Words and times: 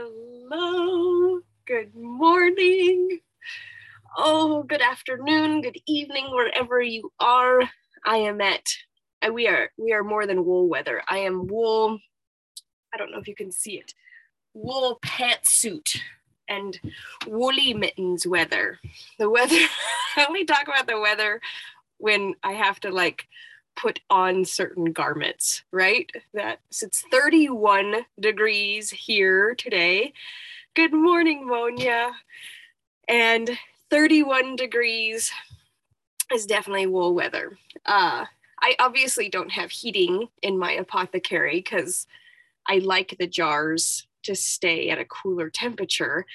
Hello, 0.00 1.40
good 1.66 1.94
morning. 1.94 3.20
Oh, 4.16 4.62
good 4.62 4.80
afternoon, 4.80 5.60
good 5.60 5.76
evening, 5.86 6.30
wherever 6.30 6.80
you 6.80 7.12
are. 7.20 7.60
I 8.06 8.16
am 8.16 8.40
at 8.40 8.66
uh, 9.20 9.30
we 9.30 9.46
are 9.46 9.70
we 9.76 9.92
are 9.92 10.02
more 10.02 10.26
than 10.26 10.46
wool 10.46 10.70
weather. 10.70 11.02
I 11.06 11.18
am 11.18 11.46
wool, 11.48 11.98
I 12.94 12.96
don't 12.96 13.12
know 13.12 13.18
if 13.18 13.28
you 13.28 13.34
can 13.34 13.52
see 13.52 13.72
it, 13.72 13.92
wool 14.54 14.98
pantsuit 15.04 15.98
and 16.48 16.80
woolly 17.26 17.74
mittens 17.74 18.26
weather. 18.26 18.78
The 19.18 19.28
weather, 19.28 19.58
I 20.16 20.24
only 20.24 20.46
talk 20.46 20.66
about 20.66 20.86
the 20.86 20.98
weather 20.98 21.42
when 21.98 22.34
I 22.42 22.52
have 22.52 22.80
to 22.80 22.90
like 22.90 23.28
put 23.80 24.00
on 24.10 24.44
certain 24.44 24.92
garments, 24.92 25.62
right? 25.72 26.10
That's 26.34 26.82
it's 26.82 27.02
31 27.10 28.04
degrees 28.18 28.90
here 28.90 29.54
today. 29.54 30.12
Good 30.74 30.92
morning, 30.92 31.46
Monia. 31.46 32.12
And 33.08 33.50
31 33.90 34.56
degrees 34.56 35.32
is 36.32 36.46
definitely 36.46 36.86
wool 36.86 37.14
weather. 37.14 37.56
Uh, 37.86 38.26
I 38.62 38.76
obviously 38.78 39.28
don't 39.28 39.52
have 39.52 39.70
heating 39.70 40.28
in 40.42 40.58
my 40.58 40.72
apothecary 40.72 41.56
because 41.56 42.06
I 42.68 42.78
like 42.78 43.16
the 43.18 43.26
jars 43.26 44.06
to 44.24 44.34
stay 44.34 44.90
at 44.90 44.98
a 44.98 45.06
cooler 45.06 45.48
temperature 45.48 46.26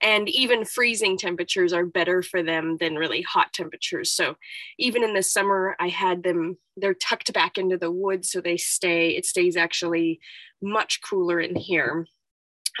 and 0.00 0.28
even 0.28 0.64
freezing 0.64 1.18
temperatures 1.18 1.72
are 1.72 1.86
better 1.86 2.22
for 2.22 2.42
them 2.42 2.76
than 2.78 2.94
really 2.94 3.22
hot 3.22 3.52
temperatures. 3.52 4.10
So 4.12 4.36
even 4.78 5.02
in 5.02 5.14
the 5.14 5.22
summer 5.22 5.76
i 5.80 5.88
had 5.88 6.22
them 6.22 6.56
they're 6.76 6.94
tucked 6.94 7.32
back 7.32 7.58
into 7.58 7.76
the 7.76 7.90
wood 7.90 8.24
so 8.24 8.40
they 8.40 8.56
stay 8.56 9.10
it 9.10 9.26
stays 9.26 9.56
actually 9.56 10.20
much 10.62 11.00
cooler 11.02 11.40
in 11.40 11.56
here 11.56 12.06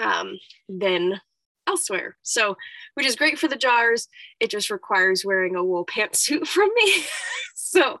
um, 0.02 0.38
than 0.68 1.20
elsewhere. 1.66 2.16
So 2.22 2.56
which 2.94 3.06
is 3.06 3.16
great 3.16 3.38
for 3.38 3.48
the 3.48 3.56
jars. 3.56 4.08
It 4.40 4.50
just 4.50 4.70
requires 4.70 5.24
wearing 5.24 5.56
a 5.56 5.64
wool 5.64 5.86
pantsuit 5.86 6.46
from 6.54 6.70
me. 6.74 7.04
So 7.60 7.98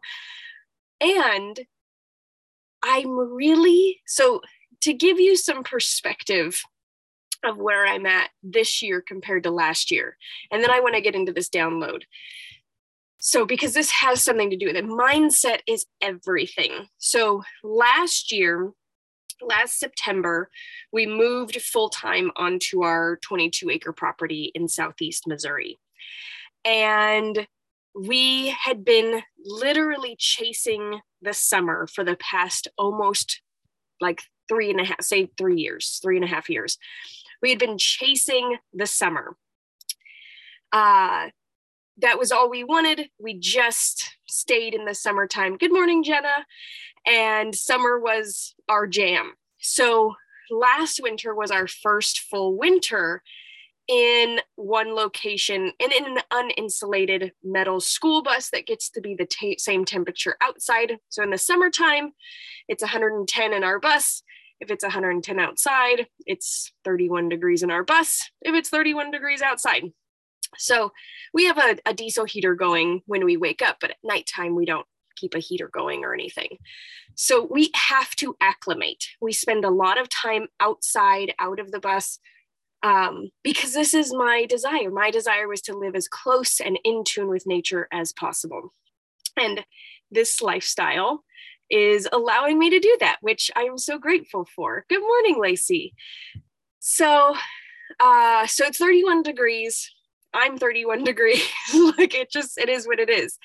and 1.00 1.60
i'm 2.82 3.10
really 3.10 4.00
so 4.06 4.40
to 4.80 4.92
give 4.92 5.18
you 5.18 5.36
some 5.36 5.62
perspective 5.62 6.62
of 7.44 7.58
where 7.58 7.86
I'm 7.86 8.06
at 8.06 8.30
this 8.42 8.82
year 8.82 9.00
compared 9.00 9.44
to 9.44 9.50
last 9.50 9.90
year. 9.90 10.16
And 10.50 10.62
then 10.62 10.70
I 10.70 10.80
want 10.80 10.94
to 10.94 11.00
get 11.00 11.14
into 11.14 11.32
this 11.32 11.48
download. 11.48 12.02
So, 13.20 13.44
because 13.44 13.74
this 13.74 13.90
has 13.90 14.22
something 14.22 14.50
to 14.50 14.56
do 14.56 14.66
with 14.66 14.76
it, 14.76 14.84
mindset 14.84 15.60
is 15.66 15.86
everything. 16.00 16.86
So, 16.98 17.42
last 17.64 18.30
year, 18.30 18.72
last 19.42 19.78
September, 19.78 20.50
we 20.92 21.06
moved 21.06 21.60
full 21.60 21.88
time 21.88 22.30
onto 22.36 22.82
our 22.82 23.18
22 23.22 23.70
acre 23.70 23.92
property 23.92 24.52
in 24.54 24.68
Southeast 24.68 25.26
Missouri. 25.26 25.78
And 26.64 27.46
we 27.94 28.48
had 28.50 28.84
been 28.84 29.22
literally 29.44 30.14
chasing 30.18 31.00
the 31.20 31.32
summer 31.32 31.88
for 31.88 32.04
the 32.04 32.16
past 32.16 32.68
almost 32.78 33.40
like 34.00 34.22
three 34.48 34.70
and 34.70 34.80
a 34.80 34.84
half, 34.84 35.02
say 35.02 35.28
three 35.36 35.60
years, 35.60 35.98
three 36.02 36.16
and 36.16 36.24
a 36.24 36.28
half 36.28 36.48
years. 36.48 36.78
We 37.42 37.50
had 37.50 37.58
been 37.58 37.78
chasing 37.78 38.56
the 38.72 38.86
summer. 38.86 39.36
Uh, 40.72 41.28
that 41.98 42.18
was 42.18 42.30
all 42.30 42.48
we 42.48 42.64
wanted. 42.64 43.08
We 43.18 43.38
just 43.38 44.16
stayed 44.28 44.74
in 44.74 44.84
the 44.84 44.94
summertime. 44.94 45.56
Good 45.56 45.72
morning, 45.72 46.04
Jenna. 46.04 46.46
And 47.06 47.54
summer 47.54 47.98
was 47.98 48.54
our 48.68 48.86
jam. 48.86 49.34
So 49.58 50.14
last 50.50 51.00
winter 51.02 51.34
was 51.34 51.50
our 51.50 51.66
first 51.66 52.20
full 52.20 52.56
winter 52.56 53.22
in 53.88 54.38
one 54.56 54.94
location 54.94 55.72
and 55.80 55.92
in 55.92 56.04
an 56.04 56.18
uninsulated 56.30 57.30
metal 57.42 57.80
school 57.80 58.22
bus 58.22 58.50
that 58.50 58.66
gets 58.66 58.90
to 58.90 59.00
be 59.00 59.14
the 59.14 59.26
t- 59.26 59.58
same 59.58 59.84
temperature 59.84 60.36
outside. 60.42 60.98
So 61.08 61.22
in 61.22 61.30
the 61.30 61.38
summertime, 61.38 62.12
it's 62.68 62.82
110 62.82 63.52
in 63.54 63.64
our 63.64 63.80
bus. 63.80 64.22
If 64.60 64.70
it's 64.70 64.84
110 64.84 65.38
outside, 65.38 66.06
it's 66.26 66.72
31 66.84 67.28
degrees 67.28 67.62
in 67.62 67.70
our 67.70 67.84
bus. 67.84 68.28
If 68.42 68.54
it's 68.54 68.68
31 68.68 69.10
degrees 69.10 69.42
outside. 69.42 69.84
So 70.56 70.92
we 71.32 71.44
have 71.44 71.58
a, 71.58 71.76
a 71.86 71.94
diesel 71.94 72.24
heater 72.24 72.54
going 72.54 73.02
when 73.06 73.24
we 73.24 73.36
wake 73.36 73.62
up, 73.62 73.76
but 73.80 73.90
at 73.90 73.96
nighttime, 74.02 74.54
we 74.54 74.64
don't 74.64 74.86
keep 75.16 75.34
a 75.34 75.40
heater 75.40 75.68
going 75.72 76.04
or 76.04 76.14
anything. 76.14 76.58
So 77.14 77.46
we 77.50 77.70
have 77.74 78.14
to 78.16 78.36
acclimate. 78.40 79.04
We 79.20 79.32
spend 79.32 79.64
a 79.64 79.70
lot 79.70 80.00
of 80.00 80.08
time 80.08 80.46
outside, 80.60 81.34
out 81.38 81.58
of 81.58 81.70
the 81.70 81.80
bus, 81.80 82.18
um, 82.82 83.30
because 83.42 83.74
this 83.74 83.92
is 83.92 84.14
my 84.14 84.46
desire. 84.48 84.90
My 84.90 85.10
desire 85.10 85.48
was 85.48 85.60
to 85.62 85.76
live 85.76 85.96
as 85.96 86.08
close 86.08 86.60
and 86.60 86.78
in 86.84 87.02
tune 87.04 87.28
with 87.28 87.46
nature 87.46 87.88
as 87.92 88.12
possible. 88.12 88.72
And 89.36 89.64
this 90.10 90.40
lifestyle 90.40 91.24
is 91.70 92.08
allowing 92.12 92.58
me 92.58 92.70
to 92.70 92.78
do 92.78 92.96
that, 93.00 93.18
which 93.20 93.50
I 93.56 93.62
am 93.62 93.78
so 93.78 93.98
grateful 93.98 94.46
for. 94.54 94.84
Good 94.88 95.02
morning, 95.02 95.40
Lacey. 95.40 95.94
So, 96.80 97.34
uh, 98.00 98.46
so 98.46 98.64
it's 98.66 98.78
31 98.78 99.22
degrees. 99.22 99.90
I'm 100.34 100.58
31 100.58 101.04
degrees. 101.04 101.42
like 101.98 102.14
it 102.14 102.30
just, 102.30 102.58
it 102.58 102.68
is 102.68 102.86
what 102.86 103.00
it 103.00 103.10
is. 103.10 103.38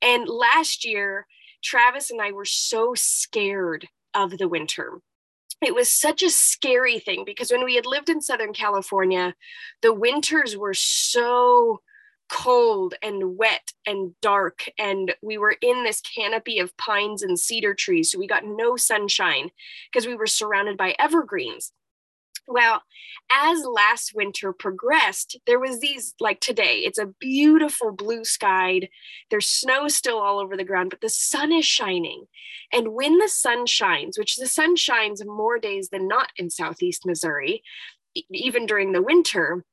And 0.00 0.28
last 0.28 0.84
year, 0.84 1.26
Travis 1.62 2.10
and 2.10 2.20
I 2.20 2.32
were 2.32 2.44
so 2.44 2.94
scared 2.94 3.88
of 4.14 4.38
the 4.38 4.48
winter. 4.48 5.00
It 5.60 5.74
was 5.74 5.88
such 5.88 6.22
a 6.24 6.30
scary 6.30 6.98
thing 6.98 7.22
because 7.24 7.52
when 7.52 7.64
we 7.64 7.76
had 7.76 7.86
lived 7.86 8.08
in 8.08 8.20
Southern 8.20 8.52
California, 8.52 9.34
the 9.80 9.92
winters 9.92 10.56
were 10.56 10.74
so 10.74 11.80
cold 12.32 12.94
and 13.02 13.36
wet 13.36 13.72
and 13.86 14.14
dark 14.22 14.64
and 14.78 15.14
we 15.20 15.36
were 15.36 15.54
in 15.60 15.84
this 15.84 16.00
canopy 16.00 16.58
of 16.58 16.74
pines 16.78 17.22
and 17.22 17.38
cedar 17.38 17.74
trees 17.74 18.10
so 18.10 18.18
we 18.18 18.26
got 18.26 18.46
no 18.46 18.74
sunshine 18.74 19.50
because 19.92 20.06
we 20.06 20.16
were 20.16 20.26
surrounded 20.26 20.78
by 20.78 20.96
evergreens. 20.98 21.72
Well 22.48 22.82
as 23.30 23.64
last 23.66 24.12
winter 24.14 24.52
progressed 24.54 25.38
there 25.46 25.60
was 25.60 25.80
these 25.80 26.14
like 26.20 26.40
today 26.40 26.78
it's 26.78 26.98
a 26.98 27.12
beautiful 27.20 27.92
blue 27.92 28.24
skied 28.24 28.88
there's 29.30 29.46
snow 29.46 29.86
still 29.88 30.18
all 30.18 30.40
over 30.40 30.56
the 30.56 30.64
ground 30.64 30.88
but 30.88 31.02
the 31.02 31.10
sun 31.10 31.52
is 31.52 31.66
shining. 31.66 32.24
And 32.72 32.94
when 32.94 33.18
the 33.18 33.28
sun 33.28 33.66
shines 33.66 34.18
which 34.18 34.36
the 34.36 34.48
sun 34.48 34.76
shines 34.76 35.22
more 35.22 35.58
days 35.58 35.90
than 35.90 36.08
not 36.08 36.30
in 36.38 36.48
southeast 36.48 37.04
missouri 37.04 37.62
even 38.30 38.64
during 38.64 38.92
the 38.92 39.02
winter 39.02 39.64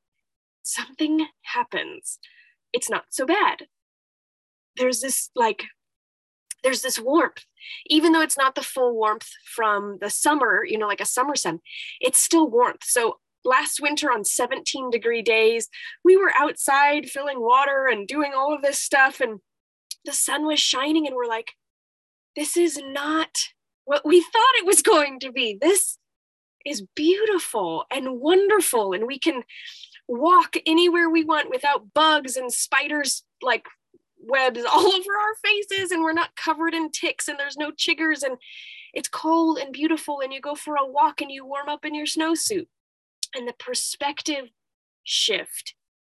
something 0.61 1.25
happens 1.43 2.19
it's 2.73 2.89
not 2.89 3.05
so 3.09 3.25
bad. 3.25 3.67
There's 4.77 5.01
this 5.01 5.29
like, 5.35 5.63
there's 6.63 6.81
this 6.81 6.99
warmth, 6.99 7.45
even 7.87 8.11
though 8.11 8.21
it's 8.21 8.37
not 8.37 8.55
the 8.55 8.61
full 8.61 8.95
warmth 8.95 9.29
from 9.45 9.97
the 10.01 10.09
summer, 10.09 10.63
you 10.65 10.77
know, 10.77 10.87
like 10.87 11.01
a 11.01 11.05
summer 11.05 11.35
sun, 11.35 11.59
it's 11.99 12.19
still 12.19 12.49
warmth. 12.49 12.83
So 12.83 13.19
last 13.45 13.79
winter 13.81 14.11
on 14.11 14.25
17 14.25 14.89
degree 14.89 15.21
days, 15.21 15.69
we 16.03 16.17
were 16.17 16.33
outside 16.37 17.09
filling 17.09 17.39
water 17.39 17.87
and 17.87 18.07
doing 18.07 18.33
all 18.35 18.53
of 18.53 18.61
this 18.61 18.79
stuff, 18.79 19.21
and 19.21 19.39
the 20.05 20.13
sun 20.13 20.45
was 20.45 20.59
shining, 20.59 21.07
and 21.07 21.15
we're 21.15 21.25
like, 21.25 21.53
this 22.35 22.55
is 22.55 22.79
not 22.81 23.29
what 23.85 24.05
we 24.05 24.21
thought 24.21 24.55
it 24.57 24.65
was 24.65 24.81
going 24.81 25.19
to 25.19 25.31
be. 25.31 25.57
This 25.59 25.97
is 26.65 26.83
beautiful 26.95 27.85
and 27.89 28.19
wonderful, 28.19 28.93
and 28.93 29.07
we 29.07 29.17
can 29.17 29.43
walk 30.09 30.55
anywhere 30.65 31.07
we 31.07 31.23
want 31.23 31.51
without 31.51 31.93
bugs 31.93 32.35
and 32.35 32.51
spiders 32.51 33.23
like 33.43 33.65
webs 34.19 34.63
all 34.73 34.87
over 34.87 35.17
our 35.17 35.35
faces 35.43 35.91
and 35.91 36.01
we're 36.01 36.13
not 36.13 36.35
covered 36.35 36.73
in 36.73 36.89
ticks 36.91 37.27
and 37.27 37.39
there's 37.39 37.57
no 37.57 37.71
chiggers 37.71 38.23
and 38.23 38.37
it's 38.93 39.07
cold 39.07 39.59
and 39.59 39.71
beautiful 39.71 40.19
and 40.19 40.33
you 40.33 40.41
go 40.41 40.55
for 40.55 40.75
a 40.75 40.85
walk 40.85 41.21
and 41.21 41.31
you 41.31 41.45
warm 41.45 41.69
up 41.69 41.85
in 41.85 41.93
your 41.93 42.07
snowsuit. 42.07 42.65
And 43.35 43.47
the 43.47 43.53
perspective 43.53 44.49
shift 45.03 45.75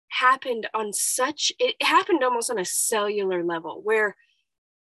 happened 0.10 0.68
on 0.74 0.94
such 0.94 1.52
it 1.60 1.76
happened 1.82 2.24
almost 2.24 2.50
on 2.50 2.60
a 2.60 2.66
cellular 2.66 3.44
level 3.44 3.82
where 3.84 4.16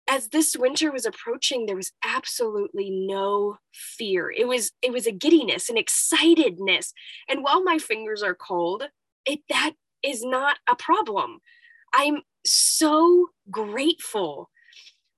as 0.09 0.29
this 0.29 0.55
winter 0.57 0.91
was 0.91 1.05
approaching 1.05 1.65
there 1.65 1.75
was 1.75 1.91
absolutely 2.03 2.89
no 2.89 3.57
fear. 3.73 4.31
It 4.31 4.47
was 4.47 4.71
it 4.81 4.91
was 4.91 5.07
a 5.07 5.11
giddiness 5.11 5.69
an 5.69 5.77
excitedness. 5.77 6.91
And 7.27 7.43
while 7.43 7.63
my 7.63 7.77
fingers 7.77 8.21
are 8.21 8.35
cold 8.35 8.83
it 9.25 9.39
that 9.49 9.73
is 10.03 10.23
not 10.23 10.57
a 10.69 10.75
problem. 10.75 11.39
I'm 11.93 12.23
so 12.45 13.29
grateful 13.49 14.49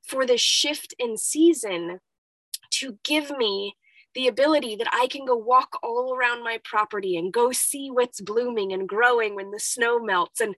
for 0.08 0.26
the 0.26 0.38
shift 0.38 0.94
in 1.00 1.18
season 1.18 2.00
to 2.72 3.00
give 3.04 3.32
me 3.32 3.76
the 4.14 4.28
ability 4.28 4.76
that 4.78 4.88
I 4.94 5.08
can 5.08 5.26
go 5.26 5.36
walk 5.36 5.78
all 5.84 6.16
around 6.16 6.44
my 6.44 6.60
property 6.64 7.18
and 7.18 7.34
go 7.34 7.52
see 7.52 7.90
what's 7.92 8.22
blooming 8.22 8.72
and 8.72 8.88
growing 8.88 9.36
when 9.36 9.52
the 9.52 9.60
snow 9.60 10.00
melts. 10.00 10.40
And 10.40 10.56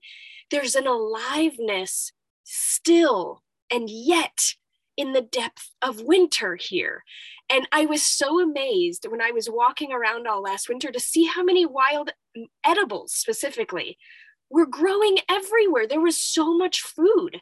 there's 0.51 0.75
an 0.75 0.85
aliveness 0.85 2.11
still 2.43 3.41
and 3.71 3.89
yet 3.89 4.53
in 4.95 5.13
the 5.13 5.21
depth 5.21 5.71
of 5.81 6.01
winter 6.01 6.55
here. 6.55 7.03
And 7.49 7.67
I 7.71 7.85
was 7.85 8.03
so 8.03 8.41
amazed 8.41 9.05
when 9.09 9.21
I 9.21 9.31
was 9.31 9.49
walking 9.49 9.93
around 9.93 10.27
all 10.27 10.41
last 10.41 10.67
winter 10.67 10.91
to 10.91 10.99
see 10.99 11.25
how 11.25 11.43
many 11.43 11.65
wild 11.65 12.11
edibles 12.65 13.13
specifically 13.13 13.97
were 14.49 14.65
growing 14.65 15.17
everywhere. 15.29 15.87
There 15.87 16.01
was 16.01 16.17
so 16.17 16.57
much 16.57 16.81
food 16.81 17.41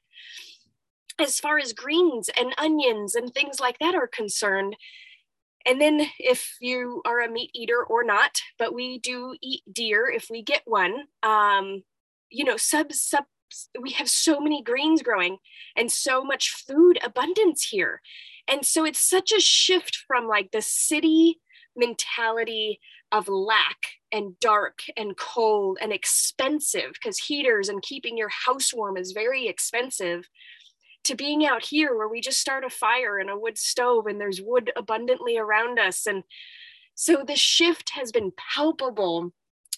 as 1.19 1.39
far 1.39 1.57
as 1.57 1.73
greens 1.73 2.29
and 2.37 2.53
onions 2.57 3.15
and 3.15 3.33
things 3.33 3.59
like 3.59 3.79
that 3.79 3.95
are 3.95 4.07
concerned. 4.07 4.75
And 5.65 5.81
then, 5.81 6.07
if 6.19 6.57
you 6.61 7.01
are 7.05 7.21
a 7.21 7.31
meat 7.31 7.49
eater 7.55 7.83
or 7.83 8.03
not, 8.03 8.39
but 8.59 8.75
we 8.75 8.99
do 8.99 9.35
eat 9.41 9.63
deer 9.71 10.07
if 10.07 10.27
we 10.29 10.43
get 10.43 10.61
one, 10.65 11.05
um, 11.23 11.83
you 12.29 12.43
know, 12.43 12.57
sub, 12.57 12.93
sub, 12.93 13.23
we 13.81 13.91
have 13.91 14.09
so 14.09 14.39
many 14.39 14.61
greens 14.61 15.01
growing 15.01 15.37
and 15.75 15.91
so 15.91 16.23
much 16.23 16.63
food 16.67 16.99
abundance 17.03 17.63
here. 17.63 18.01
And 18.47 18.65
so 18.65 18.85
it's 18.85 18.99
such 18.99 19.31
a 19.31 19.41
shift 19.41 19.97
from 20.07 20.27
like 20.27 20.51
the 20.51 20.61
city 20.61 21.39
mentality 21.75 22.79
of 23.11 23.27
lack 23.27 23.77
and 24.11 24.39
dark 24.39 24.79
and 24.97 25.17
cold 25.17 25.77
and 25.81 25.91
expensive 25.91 26.93
because 26.93 27.17
heaters 27.17 27.69
and 27.69 27.81
keeping 27.81 28.17
your 28.17 28.29
house 28.29 28.73
warm 28.73 28.97
is 28.97 29.11
very 29.11 29.47
expensive 29.47 30.27
to 31.03 31.15
being 31.15 31.45
out 31.45 31.63
here 31.63 31.95
where 31.95 32.07
we 32.07 32.19
just 32.19 32.39
start 32.39 32.63
a 32.63 32.69
fire 32.69 33.19
in 33.19 33.29
a 33.29 33.37
wood 33.37 33.57
stove 33.57 34.07
and 34.07 34.19
there's 34.19 34.41
wood 34.41 34.71
abundantly 34.75 35.37
around 35.37 35.79
us. 35.79 36.07
And 36.07 36.23
so 36.95 37.23
the 37.25 37.35
shift 37.35 37.91
has 37.91 38.11
been 38.11 38.31
palpable, 38.35 39.31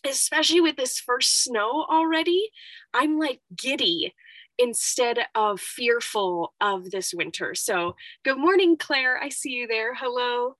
especially 0.07 0.62
with 0.62 0.75
this 0.75 1.00
first 1.00 1.44
snow 1.44 1.86
already. 1.89 2.50
I'm 2.94 3.19
like 3.19 3.42
giddy 3.56 4.13
instead 4.57 5.19
of 5.36 5.62
fearful 5.62 6.54
of 6.59 6.89
this 6.89 7.13
winter. 7.13 7.54
So, 7.56 7.95
good 8.24 8.38
morning, 8.38 8.77
Claire. 8.77 9.21
I 9.21 9.30
see 9.30 9.51
you 9.51 9.68
there. 9.68 9.95
Hello. 9.95 10.56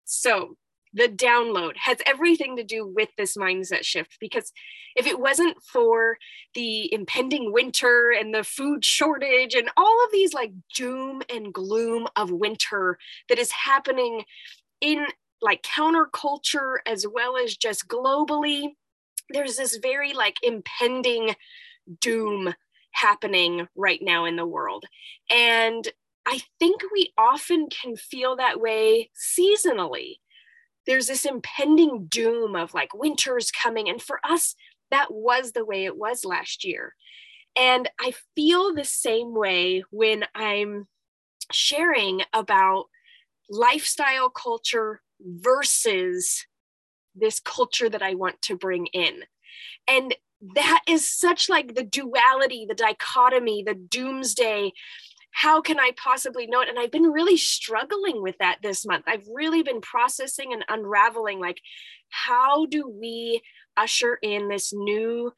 So, 0.05 0.57
the 0.93 1.09
download 1.09 1.75
has 1.77 1.97
everything 2.05 2.55
to 2.57 2.63
do 2.63 2.85
with 2.85 3.09
this 3.17 3.35
mindset 3.35 3.83
shift 3.83 4.17
because 4.19 4.51
if 4.95 5.07
it 5.07 5.19
wasn't 5.19 5.57
for 5.63 6.17
the 6.53 6.93
impending 6.93 7.51
winter 7.51 8.13
and 8.17 8.33
the 8.33 8.43
food 8.43 8.85
shortage 8.85 9.55
and 9.55 9.71
all 9.75 10.05
of 10.05 10.11
these 10.11 10.33
like 10.33 10.51
doom 10.75 11.23
and 11.29 11.51
gloom 11.51 12.07
of 12.15 12.29
winter 12.31 12.99
that 13.27 13.39
is 13.39 13.51
happening 13.51 14.23
in 14.81 15.07
like 15.43 15.61
counterculture 15.63 16.77
as 16.85 17.05
well 17.05 17.37
as 17.37 17.55
just 17.55 17.87
globally 17.87 18.69
there's 19.29 19.57
this 19.57 19.77
very 19.77 20.13
like 20.13 20.37
impending 20.41 21.35
doom 21.99 22.53
happening 22.91 23.67
right 23.75 23.99
now 24.01 24.25
in 24.25 24.35
the 24.35 24.45
world 24.45 24.85
and 25.29 25.89
i 26.25 26.39
think 26.59 26.81
we 26.93 27.11
often 27.17 27.67
can 27.69 27.95
feel 27.95 28.35
that 28.35 28.59
way 28.59 29.09
seasonally 29.15 30.15
there's 30.85 31.07
this 31.07 31.25
impending 31.25 32.07
doom 32.07 32.55
of 32.55 32.73
like 32.73 32.93
winter's 32.93 33.51
coming. 33.51 33.89
And 33.89 34.01
for 34.01 34.19
us, 34.23 34.55
that 34.91 35.13
was 35.13 35.51
the 35.51 35.65
way 35.65 35.85
it 35.85 35.97
was 35.97 36.25
last 36.25 36.63
year. 36.63 36.95
And 37.55 37.89
I 37.99 38.13
feel 38.35 38.73
the 38.73 38.85
same 38.85 39.33
way 39.33 39.83
when 39.91 40.25
I'm 40.35 40.87
sharing 41.51 42.21
about 42.33 42.85
lifestyle 43.49 44.29
culture 44.29 45.01
versus 45.23 46.45
this 47.15 47.39
culture 47.39 47.89
that 47.89 48.01
I 48.01 48.15
want 48.15 48.41
to 48.43 48.57
bring 48.57 48.87
in. 48.87 49.21
And 49.87 50.15
that 50.55 50.81
is 50.87 51.09
such 51.09 51.49
like 51.49 51.75
the 51.75 51.83
duality, 51.83 52.65
the 52.67 52.75
dichotomy, 52.75 53.63
the 53.65 53.75
doomsday 53.75 54.73
how 55.33 55.61
can 55.61 55.79
I 55.79 55.91
possibly 55.97 56.45
know 56.45 56.61
it? 56.61 56.69
And 56.69 56.79
I've 56.79 56.91
been 56.91 57.11
really 57.11 57.37
struggling 57.37 58.21
with 58.21 58.37
that 58.37 58.59
this 58.61 58.85
month. 58.85 59.05
I've 59.07 59.27
really 59.33 59.63
been 59.63 59.81
processing 59.81 60.53
and 60.53 60.63
unraveling 60.69 61.39
like, 61.39 61.59
how 62.09 62.67
do 62.67 62.87
we 62.87 63.41
usher 63.75 64.19
in 64.21 64.47
this 64.47 64.71
new 64.71 65.33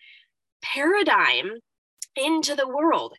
paradigm 0.62 1.60
into 2.18 2.56
the 2.56 2.68
world? 2.68 3.14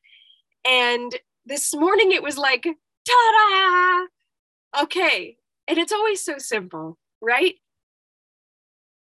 And 0.66 1.12
this 1.46 1.74
morning 1.74 2.12
it 2.12 2.22
was 2.22 2.36
like, 2.36 2.64
ta 2.64 4.06
da! 4.74 4.82
Okay. 4.82 5.38
And 5.68 5.78
it's 5.78 5.92
always 5.92 6.22
so 6.22 6.38
simple, 6.38 6.98
right? 7.20 7.54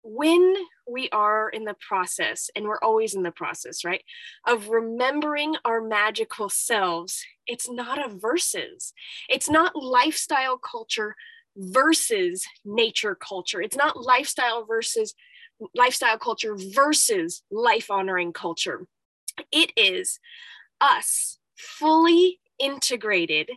When 0.02 0.54
we 0.88 1.08
are 1.10 1.48
in 1.48 1.64
the 1.64 1.76
process, 1.86 2.50
and 2.56 2.66
we're 2.66 2.80
always 2.82 3.14
in 3.14 3.22
the 3.22 3.30
process, 3.30 3.84
right, 3.84 4.02
of 4.46 4.68
remembering 4.68 5.56
our 5.64 5.80
magical 5.80 6.48
selves, 6.48 7.22
it's 7.46 7.70
not 7.70 7.98
a 7.98 8.08
versus. 8.08 8.92
It's 9.28 9.48
not 9.48 9.76
lifestyle 9.76 10.58
culture 10.58 11.14
versus 11.56 12.44
nature 12.64 13.14
culture. 13.14 13.60
It's 13.60 13.76
not 13.76 14.02
lifestyle 14.02 14.64
versus 14.64 15.14
lifestyle 15.74 16.18
culture 16.18 16.56
versus 16.56 17.42
life 17.50 17.90
honoring 17.90 18.32
culture. 18.32 18.86
It 19.52 19.72
is 19.76 20.18
us 20.80 21.38
fully 21.56 22.40
integrated 22.58 23.50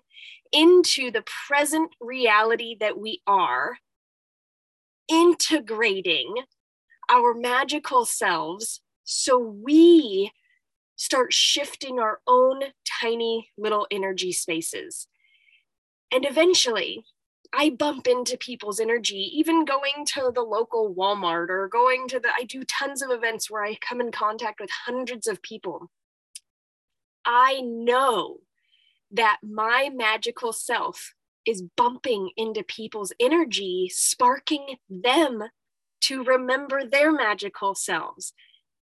into 0.53 1.11
the 1.11 1.23
present 1.47 1.91
reality 1.99 2.77
that 2.79 2.97
we 2.97 3.21
are, 3.27 3.77
integrating 5.09 6.35
our 7.09 7.33
magical 7.33 8.05
selves 8.05 8.81
so 9.03 9.37
we 9.37 10.31
start 10.95 11.33
shifting 11.33 11.99
our 11.99 12.19
own 12.27 12.61
tiny 13.01 13.49
little 13.57 13.87
energy 13.91 14.31
spaces. 14.31 15.07
And 16.11 16.25
eventually, 16.25 17.03
I 17.51 17.69
bump 17.71 18.07
into 18.07 18.37
people's 18.37 18.79
energy, 18.79 19.29
even 19.35 19.65
going 19.65 20.05
to 20.13 20.31
the 20.33 20.41
local 20.41 20.93
Walmart 20.95 21.49
or 21.49 21.67
going 21.67 22.07
to 22.09 22.19
the, 22.19 22.29
I 22.35 22.45
do 22.45 22.63
tons 22.63 23.01
of 23.01 23.11
events 23.11 23.49
where 23.49 23.63
I 23.63 23.75
come 23.75 23.99
in 23.99 24.11
contact 24.11 24.59
with 24.59 24.69
hundreds 24.85 25.27
of 25.27 25.41
people. 25.41 25.91
I 27.25 27.61
know 27.61 28.37
that 29.13 29.37
my 29.43 29.89
magical 29.93 30.51
self 30.51 31.13
is 31.45 31.63
bumping 31.77 32.31
into 32.37 32.63
people's 32.63 33.13
energy, 33.19 33.89
sparking 33.93 34.77
them 34.89 35.43
to 36.01 36.23
remember 36.23 36.85
their 36.85 37.11
magical 37.11 37.75
selves. 37.75 38.33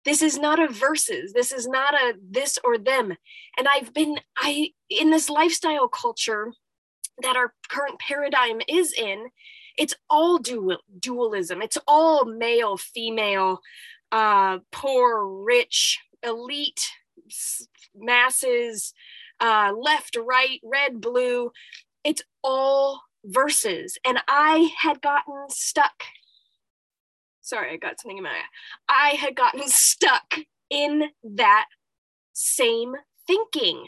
This 0.05 0.21
is 0.21 0.37
not 0.37 0.59
a 0.59 0.67
versus. 0.67 1.33
This 1.33 1.51
is 1.51 1.67
not 1.67 1.93
a 1.95 2.13
this 2.21 2.57
or 2.63 2.77
them. 2.77 3.15
And 3.57 3.67
I've 3.67 3.93
been, 3.93 4.19
I, 4.37 4.69
in 4.89 5.09
this 5.09 5.29
lifestyle 5.29 5.87
culture 5.87 6.53
that 7.21 7.35
our 7.35 7.53
current 7.69 7.99
paradigm 7.99 8.61
is 8.67 8.93
in, 8.93 9.27
it's 9.77 9.95
all 10.09 10.37
dual, 10.37 10.77
dualism. 10.99 11.61
It's 11.61 11.77
all 11.87 12.25
male, 12.25 12.77
female, 12.77 13.61
uh, 14.11 14.59
poor, 14.71 15.27
rich, 15.43 15.99
elite, 16.23 16.87
masses, 17.95 18.93
uh, 19.39 19.73
left, 19.77 20.17
right, 20.17 20.59
red, 20.63 21.01
blue. 21.01 21.51
It's 22.03 22.21
all 22.43 23.01
verses. 23.23 23.97
And 24.05 24.19
I 24.27 24.71
had 24.77 25.01
gotten 25.01 25.49
stuck 25.49 26.03
sorry, 27.45 27.71
I 27.71 27.77
got 27.77 28.01
something 28.01 28.17
in 28.17 28.23
my 28.23 28.31
eye. 28.31 28.43
I 28.89 29.09
had 29.15 29.35
gotten 29.35 29.61
stuck 29.67 30.35
in 30.69 31.09
that 31.23 31.67
same 32.33 32.95
thinking. 33.27 33.87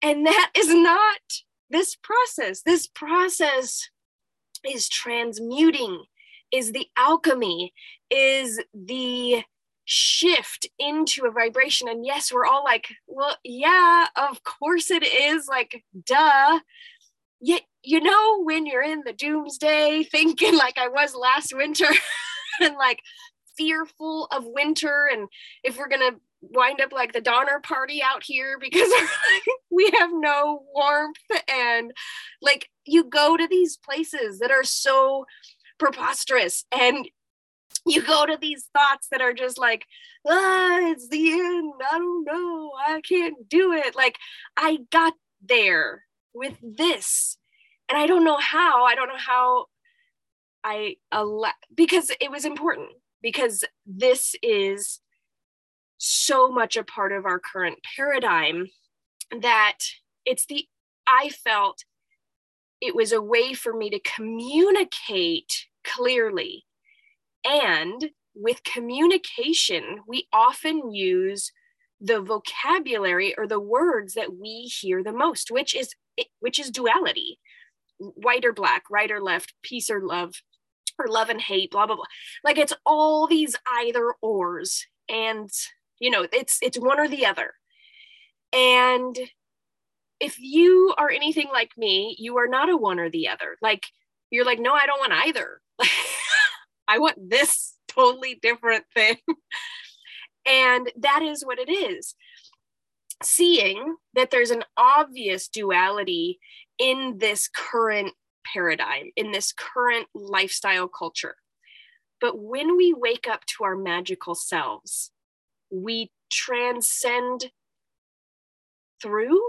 And 0.00 0.26
that 0.26 0.50
is 0.56 0.72
not 0.72 1.20
this 1.68 1.96
process. 1.96 2.62
This 2.62 2.86
process 2.86 3.88
is 4.64 4.88
transmuting, 4.88 6.04
is 6.52 6.72
the 6.72 6.86
alchemy, 6.96 7.72
is 8.10 8.62
the 8.72 9.42
shift 9.86 10.68
into 10.78 11.24
a 11.24 11.30
vibration. 11.30 11.88
And 11.88 12.04
yes, 12.04 12.32
we're 12.32 12.44
all 12.44 12.64
like, 12.64 12.88
well, 13.06 13.36
yeah, 13.42 14.06
of 14.16 14.42
course 14.44 14.90
it 14.90 15.04
is. 15.04 15.48
Like, 15.48 15.84
duh. 16.04 16.60
Yet, 17.40 17.62
you 17.82 18.00
know, 18.00 18.42
when 18.42 18.66
you're 18.66 18.82
in 18.82 19.02
the 19.06 19.12
doomsday 19.12 20.02
thinking 20.10 20.56
like 20.56 20.76
I 20.76 20.88
was 20.88 21.14
last 21.14 21.54
winter, 21.56 21.86
and 22.60 22.74
like 22.76 23.00
fearful 23.56 24.26
of 24.26 24.44
winter 24.44 25.08
and 25.10 25.28
if 25.64 25.78
we're 25.78 25.88
gonna 25.88 26.12
wind 26.42 26.80
up 26.80 26.92
like 26.92 27.12
the 27.12 27.20
Donner 27.20 27.60
party 27.60 28.02
out 28.02 28.22
here 28.22 28.58
because 28.60 28.90
we 29.70 29.90
have 29.98 30.10
no 30.12 30.62
warmth 30.74 31.16
and 31.48 31.92
like 32.42 32.68
you 32.84 33.04
go 33.04 33.36
to 33.36 33.48
these 33.48 33.78
places 33.78 34.38
that 34.40 34.50
are 34.50 34.64
so 34.64 35.24
preposterous 35.78 36.64
and 36.70 37.08
you 37.86 38.02
go 38.02 38.26
to 38.26 38.36
these 38.40 38.68
thoughts 38.76 39.08
that 39.10 39.20
are 39.20 39.32
just 39.32 39.58
like 39.58 39.86
ah 40.26 40.78
it's 40.90 41.08
the 41.08 41.32
end. 41.32 41.72
I 41.90 41.98
don't 41.98 42.24
know. 42.24 42.72
I 42.86 43.00
can't 43.00 43.48
do 43.48 43.72
it. 43.72 43.94
Like 43.94 44.16
i 44.56 44.78
got 44.90 45.14
there 45.44 46.04
with 46.34 46.54
this 46.62 47.38
and 47.88 47.98
i 47.98 48.06
don't 48.06 48.24
know 48.24 48.38
how. 48.38 48.84
I 48.84 48.94
don't 48.94 49.08
know 49.08 49.14
how 49.18 49.66
I 50.64 50.96
ele- 51.12 51.46
because 51.74 52.10
it 52.20 52.30
was 52.30 52.44
important 52.44 52.90
because 53.22 53.64
this 53.86 54.34
is 54.42 55.00
so 55.98 56.50
much 56.50 56.76
a 56.76 56.84
part 56.84 57.12
of 57.12 57.24
our 57.24 57.38
current 57.38 57.78
paradigm 57.96 58.66
that 59.40 59.78
it's 60.24 60.46
the 60.46 60.66
I 61.06 61.30
felt 61.30 61.84
it 62.80 62.94
was 62.94 63.12
a 63.12 63.22
way 63.22 63.54
for 63.54 63.72
me 63.72 63.90
to 63.90 64.00
communicate 64.00 65.66
clearly. 65.84 66.64
And 67.46 68.10
with 68.34 68.64
communication, 68.64 70.00
we 70.06 70.28
often 70.32 70.92
use 70.92 71.52
the 72.00 72.20
vocabulary 72.20 73.34
or 73.38 73.46
the 73.46 73.60
words 73.60 74.14
that 74.14 74.36
we 74.36 74.70
hear 74.80 75.02
the 75.02 75.12
most, 75.12 75.50
which 75.50 75.74
is 75.74 75.94
which 76.40 76.58
is 76.58 76.70
duality, 76.70 77.38
white 77.98 78.44
or 78.44 78.52
black, 78.52 78.84
right 78.90 79.10
or 79.10 79.20
left, 79.22 79.54
peace 79.62 79.90
or 79.90 80.00
love, 80.00 80.34
or 80.98 81.06
love 81.08 81.28
and 81.28 81.40
hate, 81.40 81.70
blah 81.70 81.86
blah 81.86 81.96
blah. 81.96 82.04
Like 82.44 82.58
it's 82.58 82.72
all 82.84 83.26
these 83.26 83.56
either 83.70 84.12
ors, 84.20 84.86
and 85.08 85.50
you 85.98 86.10
know 86.10 86.26
it's 86.32 86.58
it's 86.62 86.78
one 86.78 87.00
or 87.00 87.08
the 87.08 87.26
other. 87.26 87.54
And 88.52 89.18
if 90.20 90.38
you 90.38 90.94
are 90.96 91.10
anything 91.10 91.48
like 91.52 91.70
me, 91.76 92.16
you 92.18 92.38
are 92.38 92.48
not 92.48 92.70
a 92.70 92.76
one 92.76 92.98
or 92.98 93.10
the 93.10 93.28
other. 93.28 93.56
Like 93.60 93.86
you're 94.30 94.44
like, 94.44 94.58
no, 94.58 94.72
I 94.72 94.86
don't 94.86 94.98
want 94.98 95.12
either. 95.26 95.60
I 96.88 96.98
want 96.98 97.30
this 97.30 97.74
totally 97.88 98.38
different 98.40 98.84
thing. 98.94 99.16
and 100.46 100.90
that 100.98 101.22
is 101.22 101.44
what 101.44 101.58
it 101.58 101.70
is. 101.70 102.14
Seeing 103.22 103.96
that 104.14 104.30
there's 104.30 104.50
an 104.50 104.64
obvious 104.76 105.48
duality 105.48 106.38
in 106.78 107.16
this 107.18 107.48
current 107.48 108.12
paradigm, 108.52 109.10
in 109.16 109.32
this 109.32 109.52
current 109.52 110.06
lifestyle 110.14 110.88
culture. 110.88 111.36
But 112.20 112.38
when 112.38 112.76
we 112.76 112.94
wake 112.94 113.26
up 113.28 113.44
to 113.46 113.64
our 113.64 113.76
magical 113.76 114.34
selves, 114.34 115.10
we 115.70 116.10
transcend 116.30 117.50
through 119.02 119.40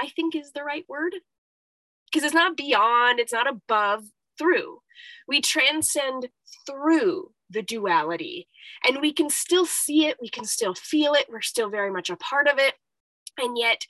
I 0.00 0.08
think 0.08 0.34
is 0.34 0.52
the 0.52 0.64
right 0.64 0.84
word. 0.88 1.14
Because 2.06 2.24
it's 2.24 2.34
not 2.34 2.56
beyond, 2.56 3.20
it's 3.20 3.32
not 3.32 3.48
above, 3.48 4.04
through. 4.38 4.80
We 5.28 5.40
transcend 5.40 6.28
through 6.66 7.32
the 7.48 7.62
duality 7.62 8.48
and 8.86 9.00
we 9.00 9.12
can 9.12 9.28
still 9.28 9.66
see 9.66 10.06
it, 10.06 10.18
we 10.20 10.28
can 10.28 10.44
still 10.44 10.74
feel 10.74 11.14
it, 11.14 11.26
we're 11.28 11.40
still 11.40 11.70
very 11.70 11.90
much 11.90 12.10
a 12.10 12.16
part 12.16 12.48
of 12.48 12.58
it. 12.58 12.74
And 13.38 13.56
yet, 13.58 13.86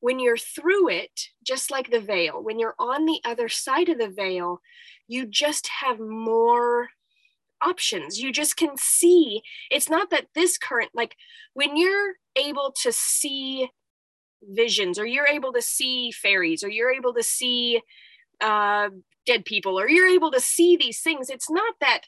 when 0.00 0.18
you're 0.18 0.36
through 0.36 0.88
it, 0.88 1.28
just 1.46 1.70
like 1.70 1.90
the 1.90 2.00
veil, 2.00 2.42
when 2.42 2.58
you're 2.58 2.74
on 2.78 3.04
the 3.04 3.20
other 3.24 3.48
side 3.48 3.88
of 3.88 3.98
the 3.98 4.08
veil, 4.08 4.60
you 5.08 5.26
just 5.26 5.68
have 5.68 6.00
more 6.00 6.88
options. 7.62 8.18
You 8.18 8.32
just 8.32 8.56
can 8.56 8.76
see. 8.76 9.42
It's 9.70 9.90
not 9.90 10.10
that 10.10 10.28
this 10.34 10.56
current, 10.56 10.90
like 10.94 11.16
when 11.52 11.76
you're 11.76 12.14
able 12.36 12.72
to 12.82 12.92
see 12.92 13.68
visions 14.42 14.98
or 14.98 15.06
you're 15.06 15.26
able 15.26 15.52
to 15.52 15.62
see 15.62 16.10
fairies 16.10 16.62
or 16.64 16.70
you're 16.70 16.92
able 16.92 17.12
to 17.14 17.22
see 17.22 17.82
uh, 18.40 18.88
dead 19.30 19.44
people 19.44 19.78
or 19.78 19.88
you're 19.88 20.08
able 20.08 20.30
to 20.30 20.40
see 20.40 20.76
these 20.76 21.00
things 21.00 21.30
it's 21.30 21.50
not 21.50 21.74
that 21.80 22.02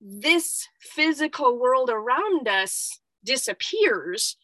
this 0.00 0.68
physical 0.80 1.58
world 1.58 1.90
around 1.90 2.46
us 2.46 3.00
disappears. 3.24 4.36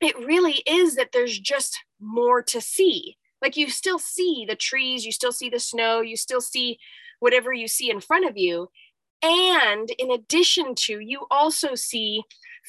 It 0.00 0.16
really 0.18 0.62
is 0.66 0.96
that 0.96 1.12
there's 1.12 1.38
just 1.38 1.78
more 2.00 2.42
to 2.42 2.60
see. 2.60 3.16
Like 3.40 3.56
you 3.56 3.70
still 3.70 3.98
see 3.98 4.44
the 4.46 4.56
trees 4.56 5.04
you 5.04 5.12
still 5.12 5.32
see 5.32 5.48
the 5.48 5.58
snow 5.58 6.00
you 6.00 6.16
still 6.16 6.40
see 6.40 6.78
whatever 7.20 7.52
you 7.52 7.68
see 7.68 7.90
in 7.90 8.00
front 8.00 8.28
of 8.28 8.36
you. 8.36 8.68
And 9.22 9.90
in 9.98 10.10
addition 10.10 10.74
to 10.86 11.00
you 11.00 11.26
also 11.30 11.74
see 11.74 12.22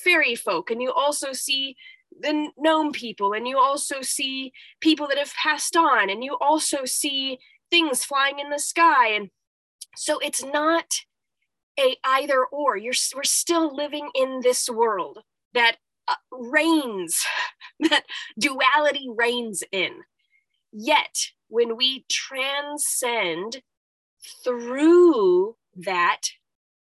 fairy 0.04 0.36
folk 0.36 0.72
and 0.72 0.82
you 0.82 0.92
also 0.92 1.34
see 1.34 1.76
the 2.20 2.50
gnome 2.58 2.94
people 2.94 3.34
and 3.34 3.48
you 3.48 3.58
also 3.58 4.02
see 4.02 4.54
people 4.80 5.08
that 5.08 5.18
have 5.18 5.34
passed 5.34 5.76
on 5.76 6.10
and 6.10 6.24
you 6.24 6.38
also 6.40 6.86
see 6.86 7.38
things 7.70 8.04
flying 8.04 8.40
in 8.40 8.50
the 8.50 8.60
sky 8.60 9.10
and 9.10 9.30
so 9.96 10.20
it's 10.20 10.44
not 10.44 10.86
a 11.80 11.98
either 12.04 12.44
or 12.46 12.78
you're 12.78 12.94
we're 13.16 13.24
still 13.24 13.76
living 13.76 14.10
in 14.16 14.42
this 14.42 14.70
world 14.70 15.20
that 15.54 15.78
uh, 16.08 16.16
reigns 16.32 17.26
that 17.80 18.04
duality 18.40 19.08
reigns 19.16 19.64
in 19.72 19.92
yet 20.72 21.28
when 21.50 21.76
we 21.78 22.06
transcend 22.10 23.62
through 24.44 25.56
that 25.76 26.22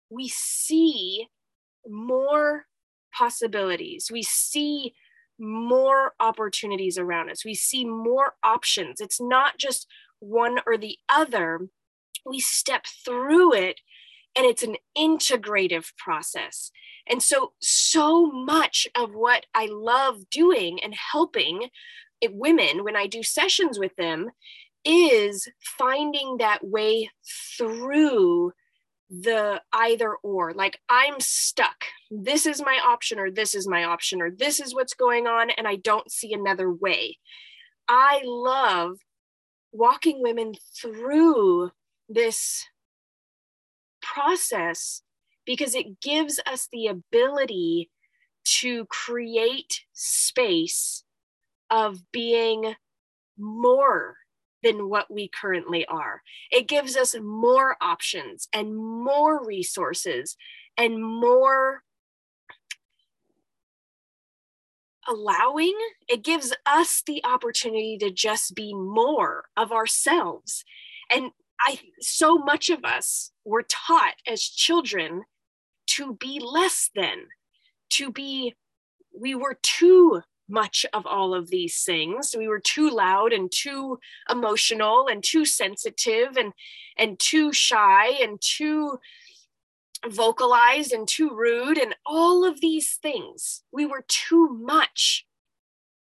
we 0.09 0.27
see 0.27 1.27
more 1.85 2.65
possibilities 3.13 4.09
we 4.11 4.23
see 4.23 4.93
more 5.39 6.13
opportunities 6.19 6.97
around 6.97 7.29
us. 7.29 7.45
We 7.45 7.53
see 7.53 7.85
more 7.85 8.33
options. 8.43 8.99
It's 8.99 9.21
not 9.21 9.57
just 9.57 9.87
one 10.19 10.59
or 10.65 10.77
the 10.77 10.97
other. 11.09 11.67
We 12.25 12.39
step 12.39 12.85
through 13.05 13.53
it 13.53 13.79
and 14.35 14.45
it's 14.45 14.63
an 14.63 14.75
integrative 14.97 15.95
process. 15.97 16.71
And 17.09 17.23
so, 17.23 17.53
so 17.61 18.27
much 18.27 18.87
of 18.95 19.13
what 19.13 19.45
I 19.53 19.67
love 19.71 20.29
doing 20.29 20.79
and 20.83 20.93
helping 20.93 21.69
it, 22.19 22.33
women 22.33 22.83
when 22.83 22.95
I 22.95 23.07
do 23.07 23.23
sessions 23.23 23.79
with 23.79 23.95
them 23.95 24.29
is 24.83 25.47
finding 25.77 26.37
that 26.37 26.65
way 26.65 27.09
through 27.57 28.53
the 29.09 29.61
either 29.71 30.15
or 30.15 30.53
like 30.53 30.79
i'm 30.89 31.15
stuck 31.19 31.85
this 32.11 32.45
is 32.45 32.61
my 32.61 32.79
option 32.85 33.19
or 33.19 33.31
this 33.31 33.55
is 33.55 33.67
my 33.67 33.85
option 33.85 34.21
or 34.21 34.29
this 34.29 34.59
is 34.59 34.75
what's 34.75 34.93
going 34.93 35.27
on 35.27 35.49
and 35.51 35.65
i 35.65 35.75
don't 35.77 36.11
see 36.11 36.33
another 36.33 36.69
way 36.69 37.17
i 37.87 38.21
love 38.25 38.97
walking 39.71 40.21
women 40.21 40.53
through 40.79 41.71
this 42.09 42.65
process 44.01 45.01
because 45.45 45.75
it 45.75 46.01
gives 46.01 46.39
us 46.45 46.67
the 46.71 46.87
ability 46.87 47.89
to 48.43 48.85
create 48.85 49.81
space 49.93 51.03
of 51.69 51.99
being 52.11 52.75
more 53.37 54.17
than 54.63 54.89
what 54.89 55.11
we 55.11 55.29
currently 55.29 55.85
are. 55.85 56.21
It 56.51 56.67
gives 56.67 56.95
us 56.95 57.15
more 57.21 57.75
options 57.81 58.47
and 58.53 58.75
more 58.75 59.45
resources 59.45 60.35
and 60.77 61.01
more 61.01 61.83
allowing. 65.07 65.75
It 66.07 66.23
gives 66.23 66.53
us 66.65 67.03
the 67.05 67.23
opportunity 67.23 67.97
to 67.99 68.11
just 68.11 68.55
be 68.55 68.73
more 68.73 69.45
of 69.55 69.71
ourselves. 69.71 70.63
And 71.09 71.31
I 71.59 71.79
so 71.99 72.37
much 72.37 72.69
of 72.69 72.85
us 72.85 73.31
were 73.43 73.63
taught 73.63 74.15
as 74.27 74.41
children 74.41 75.23
to 75.87 76.15
be 76.15 76.39
less 76.43 76.89
than, 76.95 77.27
to 77.91 78.11
be 78.11 78.53
we 79.19 79.33
were 79.33 79.57
too 79.63 80.21
much 80.49 80.85
of 80.93 81.05
all 81.05 81.33
of 81.33 81.49
these 81.49 81.83
things. 81.83 82.35
We 82.37 82.47
were 82.47 82.59
too 82.59 82.89
loud 82.89 83.33
and 83.33 83.51
too 83.51 83.99
emotional 84.29 85.07
and 85.09 85.23
too 85.23 85.45
sensitive 85.45 86.37
and 86.37 86.53
and 86.97 87.19
too 87.19 87.51
shy 87.51 88.09
and 88.21 88.39
too 88.41 88.99
vocalized 90.07 90.91
and 90.91 91.07
too 91.07 91.29
rude 91.35 91.77
and 91.77 91.95
all 92.05 92.45
of 92.45 92.61
these 92.61 92.97
things. 93.01 93.63
We 93.71 93.85
were 93.85 94.05
too 94.07 94.49
much. 94.49 95.25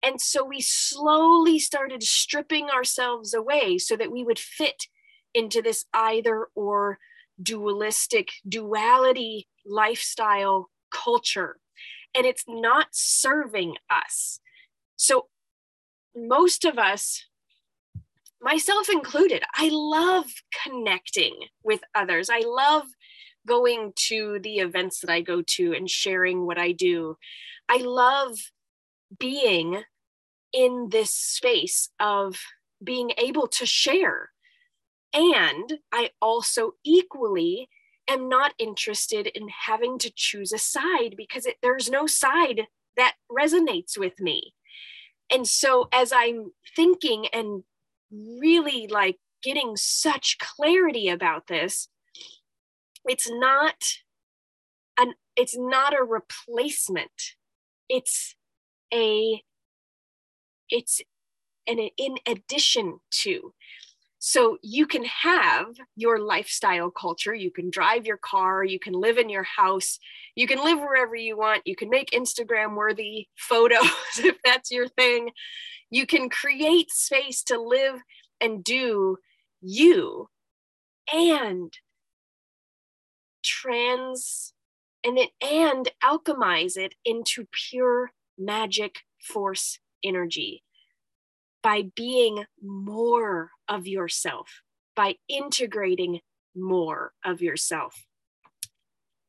And 0.01 0.21
so 0.21 0.45
we 0.45 0.61
slowly 0.61 1.59
started 1.59 2.03
stripping 2.03 2.69
ourselves 2.69 3.33
away 3.33 3.77
so 3.77 3.95
that 3.95 4.11
we 4.11 4.23
would 4.23 4.39
fit 4.39 4.83
into 5.33 5.61
this 5.61 5.85
either 5.93 6.47
or 6.55 6.99
dualistic 7.41 8.29
duality 8.47 9.47
lifestyle 9.65 10.69
culture 10.91 11.57
and 12.15 12.25
it's 12.25 12.43
not 12.47 12.87
serving 12.91 13.75
us. 13.89 14.39
So, 14.95 15.27
most 16.15 16.65
of 16.65 16.77
us, 16.77 17.25
myself 18.41 18.89
included, 18.89 19.43
I 19.55 19.69
love 19.71 20.25
connecting 20.63 21.35
with 21.63 21.81
others. 21.95 22.29
I 22.29 22.43
love 22.45 22.87
going 23.49 23.91
to 23.95 24.39
the 24.41 24.59
events 24.59 25.01
that 25.01 25.09
I 25.09 25.21
go 25.21 25.41
to 25.41 25.73
and 25.73 25.89
sharing 25.89 26.45
what 26.45 26.59
I 26.59 26.71
do. 26.71 27.17
I 27.67 27.77
love 27.77 28.37
being 29.17 29.83
in 30.53 30.89
this 30.91 31.11
space 31.11 31.89
of 31.99 32.39
being 32.83 33.11
able 33.17 33.47
to 33.47 33.65
share. 33.65 34.29
And 35.13 35.79
I 35.91 36.11
also 36.21 36.73
equally 36.83 37.69
am 38.07 38.29
not 38.29 38.53
interested 38.59 39.27
in 39.27 39.47
having 39.65 39.97
to 39.99 40.11
choose 40.15 40.53
a 40.53 40.57
side 40.57 41.15
because 41.17 41.45
it, 41.45 41.57
there's 41.61 41.89
no 41.89 42.07
side 42.07 42.67
that 42.95 43.15
resonates 43.31 43.97
with 43.97 44.19
me. 44.19 44.53
And 45.31 45.47
so 45.47 45.89
as 45.91 46.11
I'm 46.11 46.51
thinking 46.75 47.27
and 47.33 47.63
really 48.11 48.87
like 48.87 49.17
getting 49.41 49.75
such 49.75 50.37
clarity 50.39 51.09
about 51.09 51.47
this, 51.47 51.87
it's 53.09 53.29
not 53.29 53.75
an 54.99 55.13
it's 55.35 55.57
not 55.57 55.93
a 55.97 56.03
replacement. 56.03 57.35
It's 57.89 58.35
a 58.93 59.41
it's 60.69 61.01
an 61.67 61.89
in 61.97 62.17
addition 62.27 62.99
to. 63.23 63.53
So 64.21 64.57
you 64.61 64.85
can 64.85 65.05
have 65.05 65.67
your 65.95 66.19
lifestyle 66.19 66.91
culture. 66.91 67.33
You 67.33 67.51
can 67.51 67.69
drive 67.69 68.05
your 68.05 68.17
car. 68.17 68.65
You 68.65 68.77
can 68.77 68.93
live 68.93 69.17
in 69.17 69.29
your 69.29 69.43
house. 69.43 69.97
You 70.35 70.45
can 70.45 70.61
live 70.61 70.79
wherever 70.79 71.15
you 71.15 71.37
want. 71.37 71.65
You 71.65 71.75
can 71.75 71.89
make 71.89 72.11
Instagram 72.11 72.75
worthy 72.75 73.27
photos 73.37 73.89
if 74.17 74.37
that's 74.43 74.71
your 74.71 74.89
thing. 74.89 75.31
You 75.89 76.05
can 76.05 76.29
create 76.29 76.91
space 76.91 77.41
to 77.43 77.59
live 77.59 78.01
and 78.41 78.63
do 78.63 79.17
you 79.61 80.27
and 81.11 81.73
trans 83.49 84.53
and 85.03 85.17
it 85.17 85.31
and 85.41 85.89
alchemize 86.03 86.77
it 86.77 86.93
into 87.03 87.47
pure 87.51 88.11
magic 88.37 88.99
force 89.21 89.79
energy 90.03 90.63
by 91.61 91.83
being 91.95 92.45
more 92.61 93.51
of 93.67 93.87
yourself, 93.87 94.61
by 94.95 95.15
integrating 95.27 96.19
more 96.55 97.13
of 97.25 97.41
yourself. 97.41 98.05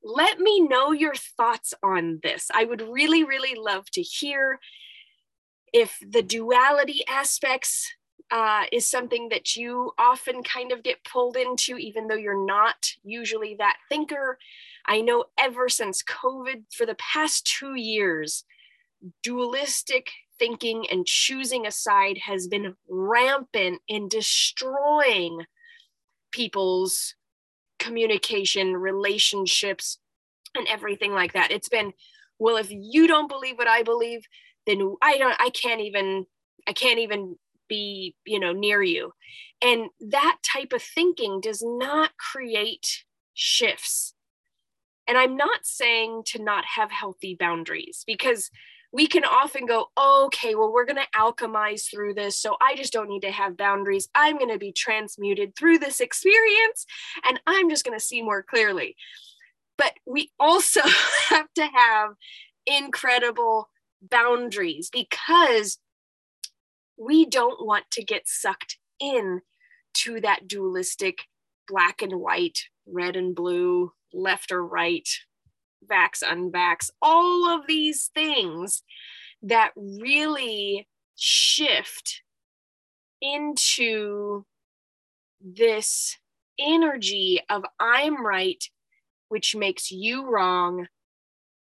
Let 0.03 0.39
me 0.39 0.61
know 0.61 0.93
your 0.93 1.15
thoughts 1.15 1.75
on 1.83 2.21
this. 2.23 2.49
I 2.55 2.65
would 2.65 2.83
really, 2.83 3.25
really 3.25 3.55
love 3.55 3.91
to 3.93 4.03
hear 4.03 4.59
if 5.73 5.99
the 6.01 6.23
duality 6.23 7.03
aspects 7.09 7.93
uh, 8.31 8.65
is 8.71 8.89
something 8.89 9.29
that 9.31 9.57
you 9.57 9.93
often 9.99 10.43
kind 10.43 10.73
of 10.73 10.83
get 10.83 11.05
pulled 11.05 11.37
into, 11.37 11.77
even 11.77 12.07
though 12.07 12.15
you're 12.15 12.47
not 12.47 12.93
usually 13.03 13.57
that 13.59 13.77
thinker. 13.89 14.39
I 14.87 15.01
know 15.01 15.25
ever 15.39 15.69
since 15.69 16.03
COVID, 16.03 16.65
for 16.73 16.87
the 16.87 16.97
past 16.97 17.47
two 17.47 17.75
years, 17.75 18.45
dualistic 19.23 20.11
thinking 20.39 20.87
and 20.91 21.07
choosing 21.07 21.67
a 21.67 21.71
side 21.71 22.19
has 22.19 22.47
been 22.47 22.75
rampant 22.89 23.81
in 23.89 24.09
destroying 24.09 25.45
people's 26.33 27.15
communication, 27.79 28.77
relationships, 28.77 29.99
and 30.55 30.67
everything 30.69 31.13
like 31.13 31.33
that. 31.33 31.51
It's 31.51 31.69
been, 31.69 31.93
well, 32.39 32.57
if 32.57 32.69
you 32.71 33.07
don't 33.07 33.29
believe 33.29 33.59
what 33.59 33.69
I 33.69 33.83
believe, 33.83 34.23
then 34.67 34.95
I 35.03 35.19
don't, 35.19 35.37
I 35.39 35.51
can't 35.51 35.81
even, 35.81 36.27
I 36.67 36.73
can't 36.73 36.99
even 36.99 37.37
be, 37.71 38.15
you 38.27 38.39
know, 38.39 38.53
near 38.53 38.83
you. 38.83 39.15
And 39.63 39.89
that 40.01 40.39
type 40.43 40.75
of 40.75 40.83
thinking 40.83 41.41
does 41.41 41.63
not 41.65 42.11
create 42.19 43.05
shifts. 43.33 44.15
And 45.09 45.17
I'm 45.17 45.37
not 45.37 45.61
saying 45.65 46.25
to 46.27 46.43
not 46.43 46.65
have 46.77 46.91
healthy 46.91 47.35
boundaries 47.35 48.05
because 48.07 48.51
we 48.93 49.07
can 49.07 49.25
often 49.25 49.67
go, 49.67 49.87
okay, 49.99 50.55
well, 50.55 50.73
we're 50.73 50.85
going 50.85 50.97
to 50.97 51.19
alchemize 51.19 51.89
through 51.89 52.15
this. 52.15 52.37
So 52.37 52.57
I 52.61 52.75
just 52.75 52.93
don't 52.93 53.09
need 53.09 53.23
to 53.23 53.31
have 53.31 53.57
boundaries. 53.57 54.09
I'm 54.15 54.37
going 54.37 54.51
to 54.51 54.59
be 54.59 54.73
transmuted 54.73 55.55
through 55.57 55.79
this 55.79 56.01
experience 56.01 56.87
and 57.25 57.41
I'm 57.47 57.71
just 57.71 57.85
going 57.85 57.99
to 57.99 58.05
see 58.05 58.21
more 58.21 58.43
clearly. 58.43 58.97
But 59.79 59.95
we 60.07 60.31
also 60.41 60.81
have 61.29 61.47
to 61.55 61.67
have 61.67 62.11
incredible 62.67 63.71
boundaries 64.03 64.91
because 64.93 65.79
we 67.01 67.25
don't 67.25 67.65
want 67.65 67.91
to 67.93 68.05
get 68.05 68.29
sucked 68.29 68.77
in 69.01 69.41
to 69.95 70.21
that 70.21 70.47
dualistic 70.47 71.23
black 71.67 72.03
and 72.03 72.21
white, 72.21 72.61
red 72.87 73.17
and 73.17 73.35
blue, 73.35 73.93
left 74.13 74.53
or 74.53 74.65
right, 74.65 75.09
vax, 75.91 76.23
unvax, 76.23 76.91
all 77.01 77.49
of 77.49 77.67
these 77.67 78.11
things 78.15 78.83
that 79.43 79.71
really 79.77 80.87
shift 81.17 82.23
into 83.23 84.45
this 85.41 86.19
energy 86.59 87.41
of 87.49 87.65
I'm 87.79 88.25
right, 88.25 88.63
which 89.29 89.57
makes 89.57 89.91
you 89.91 90.29
wrong, 90.29 90.87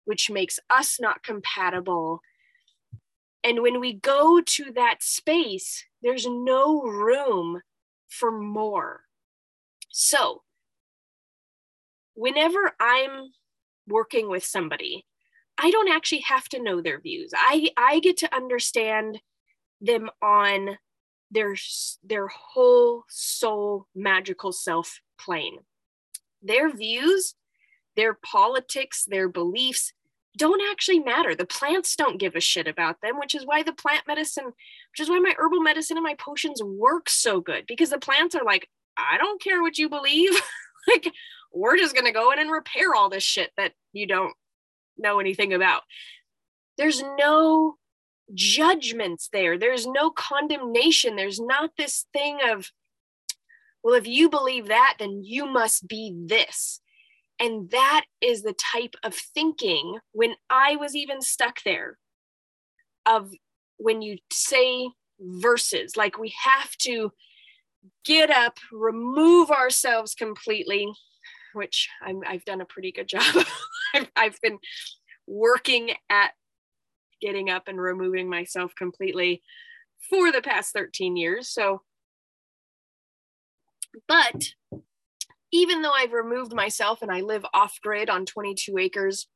which 0.07 0.31
makes 0.31 0.59
us 0.71 0.99
not 0.99 1.23
compatible. 1.23 2.23
And 3.45 3.63
when 3.63 3.81
we 3.81 3.93
go 3.95 4.41
to 4.41 4.73
that 4.73 5.03
space, 5.03 5.85
there's 6.03 6.27
no 6.27 6.83
room 6.83 7.63
for 8.09 8.33
more. 8.33 9.03
So, 9.91 10.43
whenever 12.15 12.73
I'm 12.81 13.33
working 13.87 14.29
with 14.29 14.45
somebody, 14.45 15.07
I 15.57 15.71
don't 15.71 15.91
actually 15.91 16.21
have 16.21 16.49
to 16.51 16.63
know 16.63 16.81
their 16.81 17.01
views. 17.01 17.33
I 17.35 17.71
I 17.77 18.01
get 18.01 18.17
to 18.19 18.35
understand 18.35 19.21
them 19.81 20.11
on 20.23 20.79
their 21.31 21.57
their 22.03 22.29
whole 22.29 23.05
soul 23.09 23.87
magical 23.95 24.53
self 24.53 25.01
plane. 25.19 25.59
Their 26.43 26.75
views, 26.75 27.35
their 27.97 28.15
politics, 28.15 29.05
their 29.05 29.29
beliefs 29.29 29.93
don't 30.37 30.63
actually 30.71 31.01
matter. 31.01 31.35
The 31.35 31.47
plants 31.47 31.97
don't 31.97 32.19
give 32.19 32.37
a 32.37 32.41
shit 32.41 32.69
about 32.69 33.01
them, 33.03 33.19
which 33.19 33.35
is 33.35 33.47
why 33.47 33.63
the 33.63 33.73
plant 33.73 34.07
medicine, 34.07 34.45
which 34.45 35.01
is 35.01 35.09
why 35.09 35.19
my 35.19 35.35
herbal 35.37 35.61
medicine 35.61 35.97
and 35.97 36.05
my 36.05 36.15
potions 36.15 36.63
work 36.63 37.09
so 37.09 37.41
good 37.41 37.65
because 37.67 37.91
the 37.91 37.99
plants 37.99 38.35
are 38.35 38.45
like, 38.45 38.69
I 38.97 39.19
don't 39.19 39.43
care 39.43 39.63
what 39.63 39.79
you 39.79 39.89
believe. 39.89 40.31
like 40.89 41.13
we're 41.53 41.77
just 41.77 41.95
going 41.95 42.07
to 42.07 42.13
go 42.13 42.31
in 42.33 42.39
and 42.39 42.51
repair 42.51 42.95
all 42.95 43.09
this 43.09 43.23
shit 43.23 43.51
that 43.57 43.73
you 43.93 44.07
don't 44.07 44.35
know 44.97 45.21
anything 45.21 45.53
about. 45.53 45.83
There's 46.77 47.03
no 47.19 47.77
judgments 48.35 49.29
there, 49.33 49.59
there's 49.59 49.87
no 49.87 50.11
condemnation. 50.11 51.17
There's 51.17 51.41
not 51.41 51.71
this 51.77 52.07
thing 52.13 52.39
of, 52.49 52.71
well, 53.83 53.95
if 53.95 54.07
you 54.07 54.29
believe 54.29 54.69
that, 54.69 54.97
then 54.99 55.23
you 55.25 55.47
must 55.47 55.89
be 55.89 56.15
this. 56.27 56.81
And 57.41 57.71
that 57.71 58.05
is 58.21 58.43
the 58.43 58.55
type 58.55 58.95
of 59.03 59.15
thinking 59.15 59.99
when 60.13 60.35
I 60.51 60.77
was 60.77 60.97
even 60.97 61.23
stuck 61.23 61.63
there 61.63 61.99
of 63.07 63.33
when 63.77 64.03
you 64.03 64.19
say 64.33 64.91
verses, 65.21 65.97
like 65.97 66.19
we 66.19 66.35
have 66.43 66.77
to 66.79 67.13
get 68.05 68.31
up, 68.31 68.59
remove 68.73 69.51
ourselves 69.51 70.15
completely, 70.15 70.89
which 71.55 71.89
i 72.03 72.13
have 72.33 72.45
done 72.45 72.61
a 72.61 72.67
pretty 72.67 72.93
good 72.93 73.09
job. 73.09 73.47
I've, 73.95 74.11
I've 74.17 74.41
been 74.43 74.59
working 75.27 75.91
at 76.11 76.33
getting 77.21 77.51
up 77.51 77.69
and 77.69 77.81
removing 77.81 78.29
myself 78.29 78.73
completely 78.77 79.43
for 80.11 80.31
the 80.31 80.43
past 80.43 80.73
13 80.73 81.17
years. 81.17 81.49
So, 81.49 81.83
but 84.07 84.51
even 85.53 85.83
though 85.83 85.93
I've 85.93 86.13
removed 86.13 86.53
myself 86.53 87.03
and 87.03 87.11
I 87.11 87.21
live 87.21 87.45
off 87.55 87.79
grid 87.83 88.11
on 88.11 88.27
22 88.27 88.79
acres, 88.79 89.27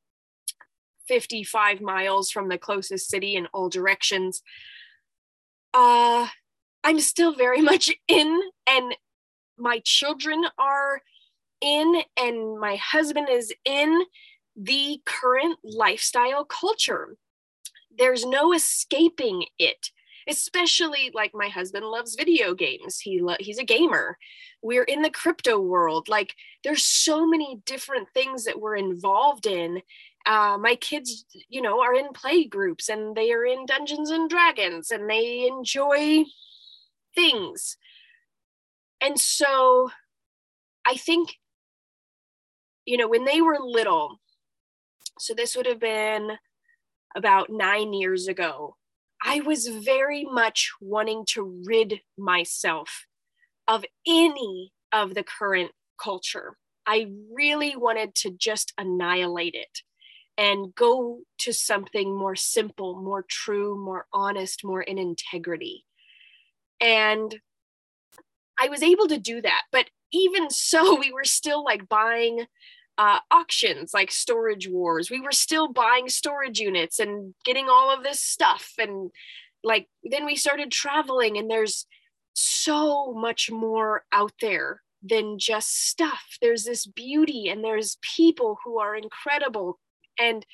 55 1.09 1.81
miles 1.81 2.31
from 2.31 2.49
the 2.49 2.59
closest 2.59 3.09
city 3.09 3.35
in 3.35 3.47
all 3.53 3.69
directions, 3.69 4.43
uh, 5.75 6.29
I'm 6.85 7.01
still 7.01 7.35
very 7.35 7.61
much 7.73 7.91
in, 8.09 8.41
and 8.69 8.95
my 9.59 9.81
children 9.85 10.45
are 10.59 11.03
in 11.61 12.03
and 12.19 12.59
my 12.59 12.77
husband 12.77 13.29
is 13.31 13.53
in 13.65 14.03
the 14.57 15.01
current 15.07 15.59
lifestyle 15.63 16.45
culture. 16.45 17.17
There's 17.97 18.27
no 18.27 18.53
escaping 18.53 19.45
it. 19.59 19.91
Especially 20.29 21.11
like 21.15 21.33
my 21.35 21.49
husband 21.49 21.87
loves 21.87 22.15
video 22.15 22.55
games. 22.55 23.01
He 23.01 23.21
lo- 23.21 23.37
he's 23.41 23.59
a 23.59 23.65
gamer. 23.65 24.19
We're 24.63 24.85
in 24.85 25.03
the 25.03 25.11
crypto 25.11 25.59
world. 25.59 26.09
Like 26.09 26.35
there's 26.65 26.85
so 26.85 27.27
many 27.27 27.61
different 27.67 28.09
things 28.15 28.45
that 28.45 28.61
we're 28.61 28.77
involved 28.77 29.47
in. 29.47 29.83
Uh, 30.25 30.57
my 30.61 30.77
kids, 30.77 31.25
you 31.49 31.61
know, 31.61 31.81
are 31.81 31.95
in 31.95 32.13
play 32.13 32.45
groups 32.45 32.89
and 32.89 33.17
they 33.17 33.33
are 33.33 33.45
in 33.45 33.67
Dungeons 33.67 34.11
and 34.11 34.31
Dragons 34.31 34.91
and 34.91 35.11
they 35.11 35.47
enjoy 35.47 36.25
things. 37.15 37.77
And 39.01 39.19
so 39.19 39.91
I 40.87 40.97
think 40.97 41.39
you 42.85 42.97
know, 42.97 43.09
when 43.09 43.25
they 43.25 43.41
were 43.41 43.59
little, 43.61 44.21
so 45.19 45.35
this 45.35 45.57
would 45.57 45.67
have 45.67 45.81
been 45.81 46.33
about 47.15 47.51
nine 47.51 47.93
years 47.93 48.29
ago, 48.29 48.77
I 49.25 49.41
was 49.41 49.69
very 49.69 50.25
much 50.25 50.71
wanting 50.81 51.25
to 51.29 51.63
rid 51.65 52.01
myself 52.19 53.07
of 53.69 53.85
any 54.07 54.73
of 54.93 55.15
the 55.15 55.23
current 55.23 55.71
culture. 56.03 56.57
I 56.87 57.07
really 57.33 57.77
wanted 57.77 58.15
to 58.17 58.31
just 58.31 58.73
annihilate 58.77 59.55
it 59.55 59.83
and 60.37 60.75
go 60.75 61.21
to 61.39 61.53
something 61.53 62.17
more 62.17 62.35
simple, 62.35 63.01
more 63.01 63.25
true, 63.29 63.79
more 63.79 64.07
honest, 64.13 64.65
more 64.65 64.83
in 64.83 64.99
integrity. 64.99 65.85
And 66.81 67.39
I 68.61 68.69
was 68.69 68.83
able 68.83 69.07
to 69.09 69.19
do 69.19 69.41
that. 69.43 69.63
But 69.71 69.91
even 70.13 70.51
so, 70.51 70.99
we 71.01 71.13
were 71.13 71.25
still 71.25 71.65
like 71.65 71.89
buying 71.89 72.47
uh, 72.99 73.21
auctions 73.31 73.93
like 73.95 74.11
Storage 74.11 74.69
Wars. 74.69 75.11
We 75.11 75.21
were 75.21 75.33
still 75.33 75.73
buying 75.73 76.09
storage 76.09 76.59
units 76.59 76.99
and 76.99 77.35
getting 77.45 77.69
all 77.69 77.91
of 77.91 78.03
this 78.03 78.21
stuff 78.21 78.73
and 78.79 79.11
like 79.65 79.89
then 80.03 80.27
we 80.27 80.37
started 80.37 80.71
traveling 80.71 81.39
and 81.39 81.51
there's 81.51 81.87
so 82.35 83.13
much 83.13 83.51
more 83.51 84.05
out 84.13 84.33
there 84.41 84.83
than 85.03 85.39
just 85.39 85.89
stuff. 85.89 86.39
There's 86.41 86.65
this 86.65 86.87
beauty 86.87 87.49
and 87.49 87.63
there's 87.63 87.99
people 88.17 88.59
who 88.65 88.79
are 88.79 88.95
incredible 88.95 89.79
and 90.19 90.47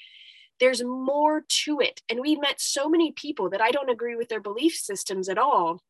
there's 0.61 0.83
more 0.83 1.45
to 1.65 1.81
it. 1.81 2.03
And 2.09 2.21
we've 2.21 2.41
met 2.41 2.61
so 2.61 2.89
many 2.89 3.13
people 3.13 3.51
that 3.51 3.61
i 3.61 3.71
don't 3.71 3.91
agree 3.91 4.17
with 4.17 4.29
their 4.29 4.41
belief 4.41 4.75
systems 4.75 5.29
at 5.29 5.39
all. 5.39 5.83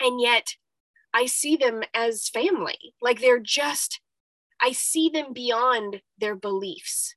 And 0.00 0.20
yet 0.20 0.54
i 1.14 1.26
see 1.26 1.56
them 1.56 1.82
as 1.94 2.28
family. 2.28 2.94
Like 3.00 3.20
they're 3.20 3.40
just 3.40 4.00
i 4.60 4.72
see 4.72 5.08
them 5.08 5.32
beyond 5.32 6.00
their 6.18 6.34
beliefs. 6.34 7.14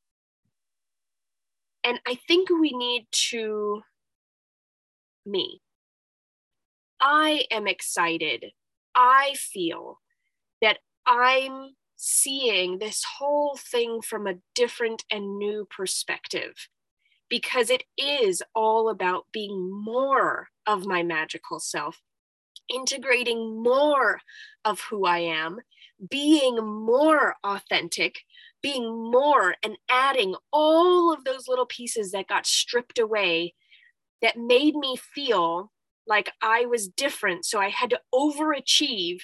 And 1.84 2.00
i 2.08 2.16
think 2.28 2.50
we 2.50 2.72
need 2.72 3.08
to 3.30 3.82
me 5.26 5.62
i 7.00 7.46
am 7.52 7.68
excited. 7.68 8.46
I 8.94 9.34
feel 9.36 10.00
that 10.62 10.80
i'm 11.06 11.76
seeing 11.96 12.80
this 12.80 13.04
whole 13.18 13.58
thing 13.58 14.02
from 14.02 14.28
a 14.28 14.36
different 14.56 15.04
and 15.12 15.38
new 15.38 15.68
perspective 15.70 16.68
because 17.30 17.70
it 17.70 17.84
is 17.98 18.44
all 18.54 18.90
about 18.90 19.26
being 19.32 19.72
more 19.72 20.50
of 20.68 20.86
my 20.86 21.02
magical 21.02 21.60
self, 21.60 22.02
integrating 22.68 23.64
more 23.64 24.20
of 24.66 24.82
who 24.82 25.06
I 25.06 25.20
am, 25.20 25.60
being 26.10 26.58
more 26.58 27.36
authentic, 27.44 28.20
being 28.62 29.12
more 29.12 29.56
and 29.64 29.78
adding 29.90 30.36
all 30.52 31.14
of 31.14 31.24
those 31.24 31.48
little 31.48 31.66
pieces 31.66 32.12
that 32.12 32.28
got 32.28 32.46
stripped 32.46 33.00
away 33.00 33.54
that 34.22 34.38
made 34.38 34.76
me 34.76 34.96
feel 34.98 35.72
like 36.08 36.32
I 36.42 36.66
was 36.66 36.88
different. 36.88 37.46
So 37.46 37.60
I 37.60 37.70
had 37.70 37.90
to 37.92 38.00
overachieve 38.14 39.20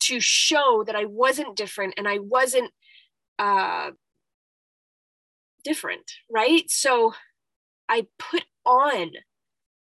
to 0.00 0.20
show 0.20 0.84
that 0.86 0.96
I 0.96 1.04
wasn't 1.04 1.56
different 1.56 1.94
and 1.96 2.06
I 2.06 2.18
wasn't 2.18 2.70
uh, 3.38 3.90
different, 5.64 6.12
right? 6.30 6.70
So 6.70 7.14
I 7.88 8.06
put 8.18 8.44
on 8.64 9.12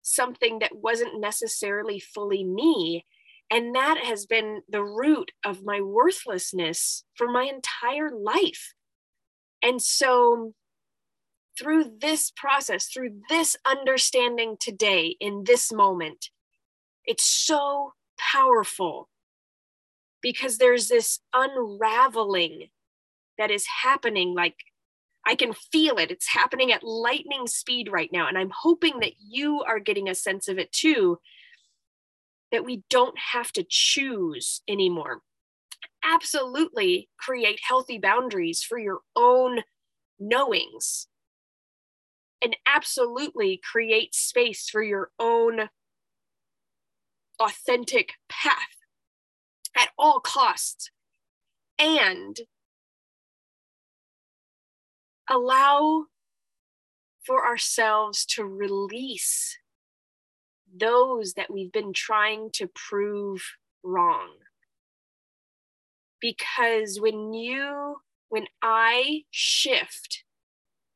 something 0.02 0.60
that 0.60 0.76
wasn't 0.76 1.20
necessarily 1.20 2.00
fully 2.00 2.44
me. 2.44 3.06
And 3.54 3.76
that 3.76 4.00
has 4.00 4.26
been 4.26 4.64
the 4.68 4.84
root 4.84 5.32
of 5.46 5.64
my 5.64 5.80
worthlessness 5.80 7.04
for 7.16 7.28
my 7.28 7.44
entire 7.44 8.10
life. 8.10 8.74
And 9.62 9.80
so, 9.80 10.54
through 11.60 11.98
this 12.02 12.32
process, 12.36 12.88
through 12.88 13.22
this 13.30 13.56
understanding 13.64 14.58
today, 14.60 15.16
in 15.20 15.44
this 15.46 15.72
moment, 15.72 16.32
it's 17.06 17.24
so 17.24 17.94
powerful 18.18 19.08
because 20.20 20.58
there's 20.58 20.88
this 20.88 21.20
unraveling 21.32 22.70
that 23.38 23.52
is 23.52 23.68
happening 23.84 24.34
like 24.34 24.56
I 25.28 25.36
can 25.36 25.54
feel 25.54 26.00
it. 26.00 26.10
It's 26.10 26.34
happening 26.34 26.72
at 26.72 26.84
lightning 26.84 27.46
speed 27.46 27.92
right 27.92 28.10
now. 28.12 28.28
And 28.28 28.36
I'm 28.36 28.52
hoping 28.52 29.00
that 29.02 29.14
you 29.20 29.62
are 29.62 29.80
getting 29.80 30.10
a 30.10 30.16
sense 30.16 30.48
of 30.48 30.58
it 30.58 30.72
too, 30.72 31.20
that 32.54 32.64
we 32.64 32.84
don't 32.90 33.18
have 33.34 33.52
to 33.52 33.66
choose 33.68 34.62
anymore. 34.70 35.22
Absolutely 36.04 37.10
create 37.20 37.60
healthy 37.68 37.98
boundaries 37.98 38.64
for 38.64 38.78
your 38.78 39.00
own 39.16 39.64
knowings. 40.20 41.08
And 42.42 42.56
absolutely 42.68 43.60
create 43.72 44.14
space 44.14 44.70
for 44.70 44.84
your 44.84 45.10
own 45.18 45.70
authentic 47.40 48.14
path 48.30 48.78
at 49.76 49.90
all 49.98 50.20
costs. 50.20 50.92
And 51.80 52.38
allow 55.28 56.06
for 57.26 57.48
ourselves 57.48 58.26
to 58.26 58.46
release 58.46 59.58
those 60.76 61.34
that 61.34 61.52
we've 61.52 61.72
been 61.72 61.94
trying 61.94 62.50
to 62.54 62.68
prove 62.68 63.44
wrong. 63.84 64.30
Because 66.20 67.00
when 67.00 67.34
you, 67.34 67.98
when 68.30 68.48
I 68.62 69.24
shift, 69.30 70.24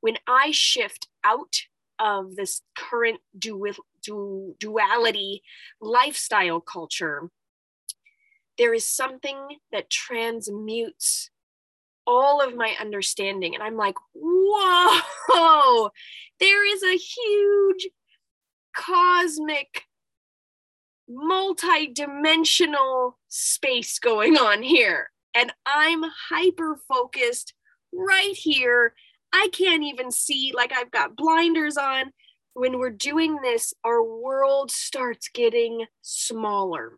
when 0.02 0.18
I 0.28 0.52
shift 0.52 1.08
out 1.24 1.64
of 2.00 2.36
this 2.36 2.62
current 2.78 3.20
dual, 3.38 3.74
du- 4.04 4.56
duality 4.60 5.42
lifestyle 5.82 6.62
culture, 6.62 7.30
there 8.58 8.74
is 8.74 8.90
something 8.90 9.58
that 9.72 9.90
transmutes 9.90 11.30
all 12.08 12.42
of 12.42 12.56
my 12.56 12.74
understanding. 12.80 13.54
And 13.54 13.62
I'm 13.62 13.76
like, 13.76 13.96
whoa, 14.16 15.90
there 16.40 16.66
is 16.66 16.82
a 16.82 16.98
huge 16.98 17.88
cosmic, 18.78 19.84
multi 21.10 21.88
dimensional 21.88 23.18
space 23.28 24.00
going 24.00 24.38
on 24.38 24.62
here. 24.64 25.10
And 25.36 25.52
I'm 25.66 26.04
hyper 26.30 26.80
focused 26.88 27.54
right 27.94 28.34
here. 28.34 28.94
I 29.34 29.50
can't 29.52 29.84
even 29.84 30.12
see, 30.12 30.54
like, 30.56 30.72
I've 30.74 30.92
got 30.92 31.18
blinders 31.18 31.78
on. 31.78 32.12
When 32.54 32.80
we're 32.80 32.90
doing 32.90 33.42
this, 33.42 33.74
our 33.84 34.02
world 34.02 34.72
starts 34.72 35.30
getting 35.32 35.86
smaller. 36.02 36.98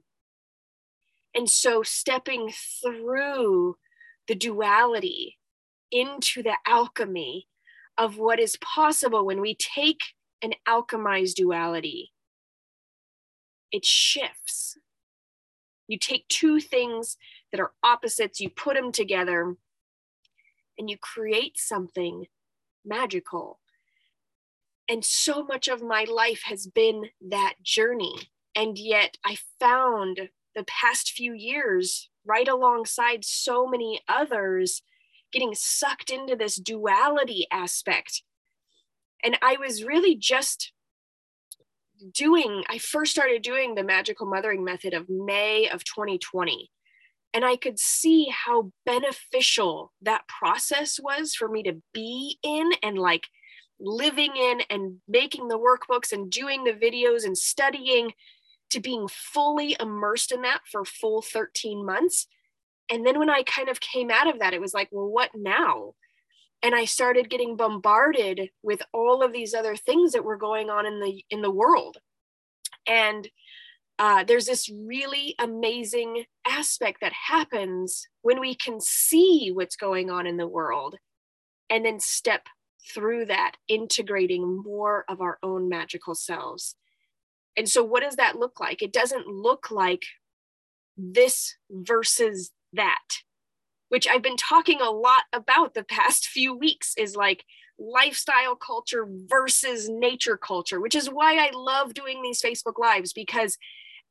And 1.35 1.49
so, 1.49 1.83
stepping 1.83 2.53
through 2.81 3.77
the 4.27 4.35
duality 4.35 5.37
into 5.91 6.43
the 6.43 6.55
alchemy 6.65 7.47
of 7.97 8.17
what 8.17 8.39
is 8.39 8.57
possible 8.57 9.25
when 9.25 9.41
we 9.41 9.55
take 9.55 9.99
an 10.41 10.53
alchemized 10.67 11.35
duality. 11.35 12.11
It 13.71 13.85
shifts. 13.85 14.77
You 15.87 15.97
take 15.97 16.27
two 16.27 16.59
things 16.59 17.17
that 17.51 17.59
are 17.59 17.73
opposites, 17.83 18.39
you 18.39 18.49
put 18.49 18.75
them 18.75 18.91
together, 18.91 19.55
and 20.77 20.89
you 20.89 20.97
create 20.97 21.57
something 21.57 22.27
magical. 22.85 23.59
And 24.87 25.05
so 25.05 25.43
much 25.43 25.67
of 25.67 25.83
my 25.83 26.03
life 26.03 26.41
has 26.45 26.67
been 26.67 27.09
that 27.29 27.55
journey. 27.61 28.15
And 28.55 28.77
yet 28.77 29.17
I 29.25 29.37
found 29.59 30.29
the 30.55 30.63
past 30.63 31.11
few 31.11 31.33
years 31.33 32.09
right 32.25 32.47
alongside 32.47 33.23
so 33.23 33.67
many 33.67 34.01
others 34.07 34.81
getting 35.31 35.53
sucked 35.53 36.09
into 36.09 36.35
this 36.35 36.55
duality 36.55 37.45
aspect. 37.51 38.23
And 39.23 39.37
I 39.41 39.57
was 39.59 39.83
really 39.83 40.15
just 40.15 40.71
doing, 42.13 42.63
I 42.69 42.77
first 42.77 43.11
started 43.11 43.41
doing 43.41 43.75
the 43.75 43.83
magical 43.83 44.25
mothering 44.25 44.63
method 44.63 44.93
of 44.93 45.09
May 45.09 45.69
of 45.69 45.83
2020. 45.83 46.71
And 47.33 47.45
I 47.45 47.57
could 47.57 47.79
see 47.79 48.27
how 48.45 48.71
beneficial 48.85 49.91
that 50.01 50.27
process 50.27 50.99
was 50.99 51.35
for 51.35 51.47
me 51.47 51.63
to 51.63 51.81
be 51.93 52.39
in 52.41 52.71
and 52.81 52.97
like 52.97 53.27
living 53.79 54.35
in 54.35 54.61
and 54.69 54.97
making 55.07 55.47
the 55.47 55.59
workbooks 55.59 56.11
and 56.11 56.31
doing 56.31 56.63
the 56.63 56.73
videos 56.73 57.25
and 57.25 57.37
studying 57.37 58.13
to 58.71 58.79
being 58.79 59.07
fully 59.07 59.75
immersed 59.79 60.31
in 60.31 60.41
that 60.41 60.61
for 60.71 60.85
full 60.85 61.21
13 61.21 61.85
months. 61.85 62.27
And 62.89 63.05
then 63.05 63.19
when 63.19 63.29
I 63.29 63.43
kind 63.43 63.69
of 63.69 63.79
came 63.79 64.09
out 64.09 64.27
of 64.27 64.39
that, 64.39 64.53
it 64.53 64.61
was 64.61 64.73
like, 64.73 64.89
well, 64.91 65.07
what 65.07 65.29
now? 65.35 65.93
And 66.61 66.75
I 66.75 66.85
started 66.85 67.29
getting 67.29 67.55
bombarded 67.55 68.49
with 68.61 68.81
all 68.93 69.23
of 69.23 69.31
these 69.31 69.53
other 69.53 69.75
things 69.75 70.11
that 70.11 70.25
were 70.25 70.37
going 70.37 70.69
on 70.69 70.85
in 70.85 70.99
the 70.99 71.23
in 71.29 71.41
the 71.41 71.51
world. 71.51 71.97
And 72.87 73.29
uh, 73.97 74.23
there's 74.23 74.45
this 74.45 74.69
really 74.69 75.35
amazing 75.39 76.23
aspect 76.47 77.01
that 77.01 77.13
happens 77.13 78.07
when 78.21 78.39
we 78.39 78.55
can 78.55 78.79
see 78.79 79.51
what's 79.53 79.75
going 79.75 80.09
on 80.09 80.25
in 80.25 80.37
the 80.37 80.47
world 80.47 80.95
and 81.69 81.85
then 81.85 81.99
step 81.99 82.47
through 82.93 83.25
that, 83.25 83.53
integrating 83.67 84.63
more 84.63 85.05
of 85.09 85.21
our 85.21 85.37
own 85.43 85.69
magical 85.69 86.15
selves. 86.15 86.75
And 87.57 87.67
so, 87.67 87.83
what 87.83 88.03
does 88.03 88.15
that 88.15 88.37
look 88.37 88.59
like? 88.59 88.81
It 88.81 88.93
doesn't 88.93 89.27
look 89.27 89.69
like 89.69 90.03
this 90.97 91.55
versus 91.69 92.51
that, 92.73 93.03
which 93.89 94.07
I've 94.07 94.21
been 94.21 94.37
talking 94.37 94.81
a 94.81 94.89
lot 94.89 95.23
about 95.33 95.73
the 95.73 95.83
past 95.83 96.27
few 96.27 96.55
weeks 96.55 96.93
is 96.97 97.15
like 97.15 97.43
lifestyle 97.77 98.55
culture 98.55 99.07
versus 99.27 99.89
nature 99.89 100.37
culture, 100.37 100.79
which 100.79 100.95
is 100.95 101.09
why 101.09 101.37
I 101.37 101.51
love 101.53 101.93
doing 101.93 102.21
these 102.21 102.41
Facebook 102.41 102.77
Lives 102.77 103.13
because 103.13 103.57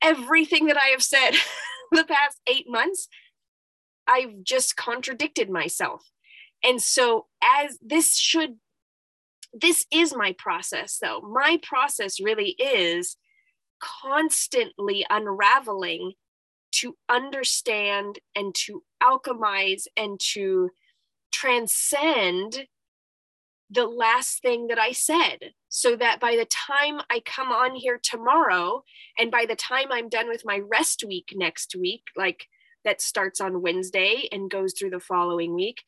everything 0.03 0.67
that 0.67 0.77
I 0.77 0.87
have 0.87 1.03
said 1.03 1.33
the 1.93 2.05
past 2.05 2.41
eight 2.47 2.67
months, 2.69 3.09
I've 4.07 4.43
just 4.43 4.77
contradicted 4.77 5.51
myself. 5.51 6.05
And 6.65 6.83
so, 6.83 7.27
as 7.43 7.79
this 7.81 8.17
should, 8.17 8.57
this 9.53 9.87
is 9.93 10.15
my 10.15 10.35
process 10.39 10.99
though. 11.01 11.21
My 11.21 11.61
process 11.63 12.21
really 12.21 12.57
is 12.59 13.17
constantly 13.81 15.07
unraveling 15.09 16.13
to 16.71 16.97
understand 17.09 18.19
and 18.35 18.55
to 18.55 18.83
alchemize 19.03 19.85
and 19.97 20.19
to 20.33 20.71
transcend 21.33 22.67
the 23.71 23.87
last 23.87 24.41
thing 24.41 24.69
that 24.69 24.79
I 24.79 24.93
said 24.93 25.53
so 25.69 25.95
that 25.97 26.21
by 26.21 26.37
the 26.37 26.47
time 26.47 27.01
I 27.11 27.21
come 27.21 27.53
on 27.53 27.75
here 27.75 28.01
tomorrow 28.03 28.83
and 29.19 29.31
by 29.31 29.45
the 29.47 29.57
time 29.57 29.89
I'm 29.91 30.09
done 30.09 30.29
with 30.29 30.45
my 30.45 30.59
rest 30.59 31.05
week 31.07 31.33
next 31.35 31.77
week, 31.79 32.05
like 32.17 32.47
that 32.85 33.03
starts 33.03 33.41
on 33.41 33.61
Wednesday 33.61 34.29
and 34.33 34.51
goes 34.51 34.73
through 34.73 34.91
the 34.91 35.01
following 35.01 35.55
week, 35.55 35.83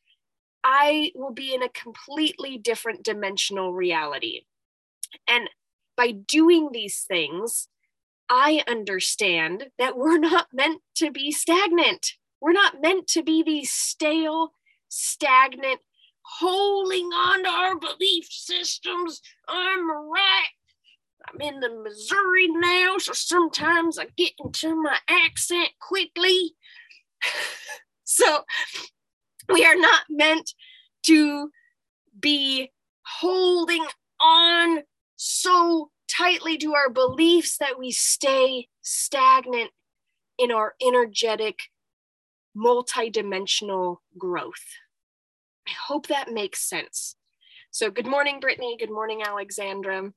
I 0.63 1.11
will 1.15 1.33
be 1.33 1.55
in 1.55 1.63
a 1.63 1.69
completely 1.69 2.57
different 2.57 3.03
dimensional 3.03 3.73
reality. 3.73 4.41
And 5.27 5.49
by 5.97 6.11
doing 6.11 6.69
these 6.71 7.03
things, 7.07 7.67
I 8.29 8.63
understand 8.67 9.67
that 9.79 9.97
we're 9.97 10.19
not 10.19 10.47
meant 10.53 10.81
to 10.95 11.11
be 11.11 11.31
stagnant. 11.31 12.13
We're 12.41 12.53
not 12.53 12.81
meant 12.81 13.07
to 13.09 13.23
be 13.23 13.43
these 13.43 13.71
stale, 13.71 14.53
stagnant, 14.89 15.79
holding 16.23 17.05
on 17.07 17.43
to 17.43 17.49
our 17.49 17.77
belief 17.77 18.27
systems. 18.29 19.21
I'm 19.47 19.89
right. 19.89 20.47
I'm 21.29 21.39
in 21.39 21.59
the 21.59 21.69
Missouri 21.69 22.47
now, 22.47 22.97
so 22.97 23.13
sometimes 23.13 23.99
I 23.99 24.07
get 24.17 24.33
into 24.43 24.75
my 24.75 24.97
accent 25.07 25.69
quickly. 25.79 26.55
so 28.03 28.43
we 29.47 29.63
are 29.65 29.75
not 29.75 30.03
meant 30.09 30.53
to 31.03 31.51
be 32.19 32.71
holding 33.03 33.85
on 34.19 34.79
so 35.15 35.91
tightly 36.07 36.57
to 36.57 36.73
our 36.73 36.89
beliefs 36.89 37.57
that 37.59 37.77
we 37.77 37.91
stay 37.91 38.67
stagnant 38.81 39.71
in 40.37 40.51
our 40.51 40.75
energetic, 40.81 41.59
multidimensional 42.55 43.97
growth. 44.17 44.77
I 45.67 45.71
hope 45.87 46.07
that 46.07 46.31
makes 46.31 46.67
sense. 46.67 47.15
So, 47.71 47.89
good 47.89 48.07
morning, 48.07 48.39
Brittany. 48.39 48.77
Good 48.79 48.91
morning, 48.91 49.21
Alexandra. 49.25 50.11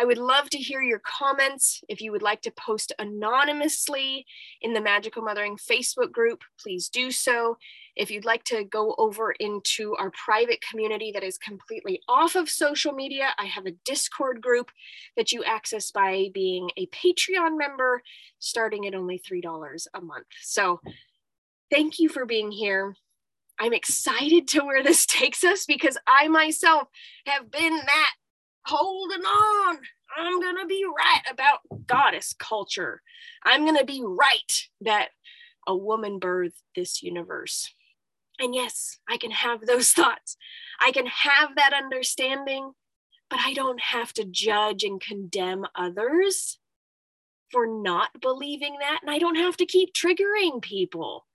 I 0.00 0.04
would 0.04 0.18
love 0.18 0.48
to 0.50 0.58
hear 0.58 0.80
your 0.80 1.00
comments. 1.00 1.82
If 1.88 2.00
you 2.00 2.12
would 2.12 2.22
like 2.22 2.42
to 2.42 2.52
post 2.52 2.92
anonymously 3.00 4.26
in 4.62 4.72
the 4.72 4.80
Magical 4.80 5.22
Mothering 5.22 5.56
Facebook 5.56 6.12
group, 6.12 6.42
please 6.60 6.88
do 6.88 7.10
so. 7.10 7.56
If 7.98 8.12
you'd 8.12 8.24
like 8.24 8.44
to 8.44 8.62
go 8.62 8.94
over 8.96 9.32
into 9.32 9.96
our 9.96 10.12
private 10.12 10.60
community 10.60 11.10
that 11.12 11.24
is 11.24 11.36
completely 11.36 12.00
off 12.08 12.36
of 12.36 12.48
social 12.48 12.92
media, 12.92 13.30
I 13.38 13.46
have 13.46 13.66
a 13.66 13.72
Discord 13.84 14.40
group 14.40 14.70
that 15.16 15.32
you 15.32 15.42
access 15.42 15.90
by 15.90 16.28
being 16.32 16.70
a 16.76 16.86
Patreon 16.86 17.58
member, 17.58 18.02
starting 18.38 18.86
at 18.86 18.94
only 18.94 19.18
$3 19.18 19.86
a 19.94 20.00
month. 20.00 20.26
So 20.42 20.80
thank 21.72 21.98
you 21.98 22.08
for 22.08 22.24
being 22.24 22.52
here. 22.52 22.94
I'm 23.58 23.72
excited 23.72 24.46
to 24.48 24.60
where 24.60 24.84
this 24.84 25.04
takes 25.06 25.42
us 25.42 25.66
because 25.66 25.98
I 26.06 26.28
myself 26.28 26.86
have 27.26 27.50
been 27.50 27.74
that 27.74 28.12
holding 28.64 29.24
on. 29.24 29.78
I'm 30.16 30.40
going 30.40 30.56
to 30.58 30.66
be 30.66 30.84
right 30.84 31.22
about 31.32 31.58
goddess 31.86 32.32
culture. 32.38 33.02
I'm 33.44 33.64
going 33.64 33.76
to 33.76 33.84
be 33.84 34.02
right 34.04 34.52
that 34.82 35.08
a 35.66 35.76
woman 35.76 36.20
birthed 36.20 36.62
this 36.76 37.02
universe. 37.02 37.74
And 38.38 38.54
yes, 38.54 38.98
I 39.08 39.16
can 39.16 39.30
have 39.30 39.66
those 39.66 39.92
thoughts. 39.92 40.36
I 40.80 40.92
can 40.92 41.06
have 41.06 41.56
that 41.56 41.72
understanding, 41.72 42.72
but 43.30 43.40
I 43.44 43.52
don't 43.52 43.80
have 43.80 44.12
to 44.14 44.24
judge 44.24 44.84
and 44.84 45.00
condemn 45.00 45.66
others 45.74 46.58
for 47.50 47.66
not 47.66 48.20
believing 48.20 48.76
that. 48.80 49.00
And 49.02 49.10
I 49.10 49.18
don't 49.18 49.36
have 49.36 49.56
to 49.58 49.66
keep 49.66 49.92
triggering 49.92 50.60
people, 50.60 51.26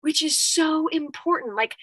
which 0.00 0.22
is 0.22 0.38
so 0.38 0.88
important. 0.88 1.54
Like, 1.54 1.76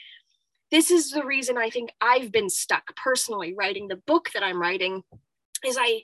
this 0.72 0.92
is 0.92 1.12
the 1.12 1.26
reason 1.26 1.58
I 1.58 1.70
think 1.70 1.92
I've 2.02 2.32
been 2.32 2.50
stuck 2.50 2.96
personally 2.96 3.54
writing 3.58 3.88
the 3.88 3.96
book 3.96 4.30
that 4.34 4.44
I'm 4.44 4.62
writing 4.62 5.04
is 5.66 5.78
I 5.80 6.04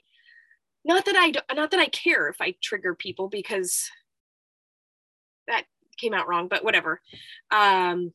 not 0.84 1.04
that 1.04 1.14
I 1.16 1.54
not 1.54 1.70
that 1.70 1.80
I 1.80 1.86
care 1.86 2.28
if 2.28 2.40
I 2.40 2.54
trigger 2.62 2.94
people 2.94 3.28
because 3.28 3.88
that 5.46 5.64
came 5.96 6.14
out 6.14 6.28
wrong, 6.28 6.48
but 6.48 6.64
whatever. 6.64 7.00
Um, 7.50 8.12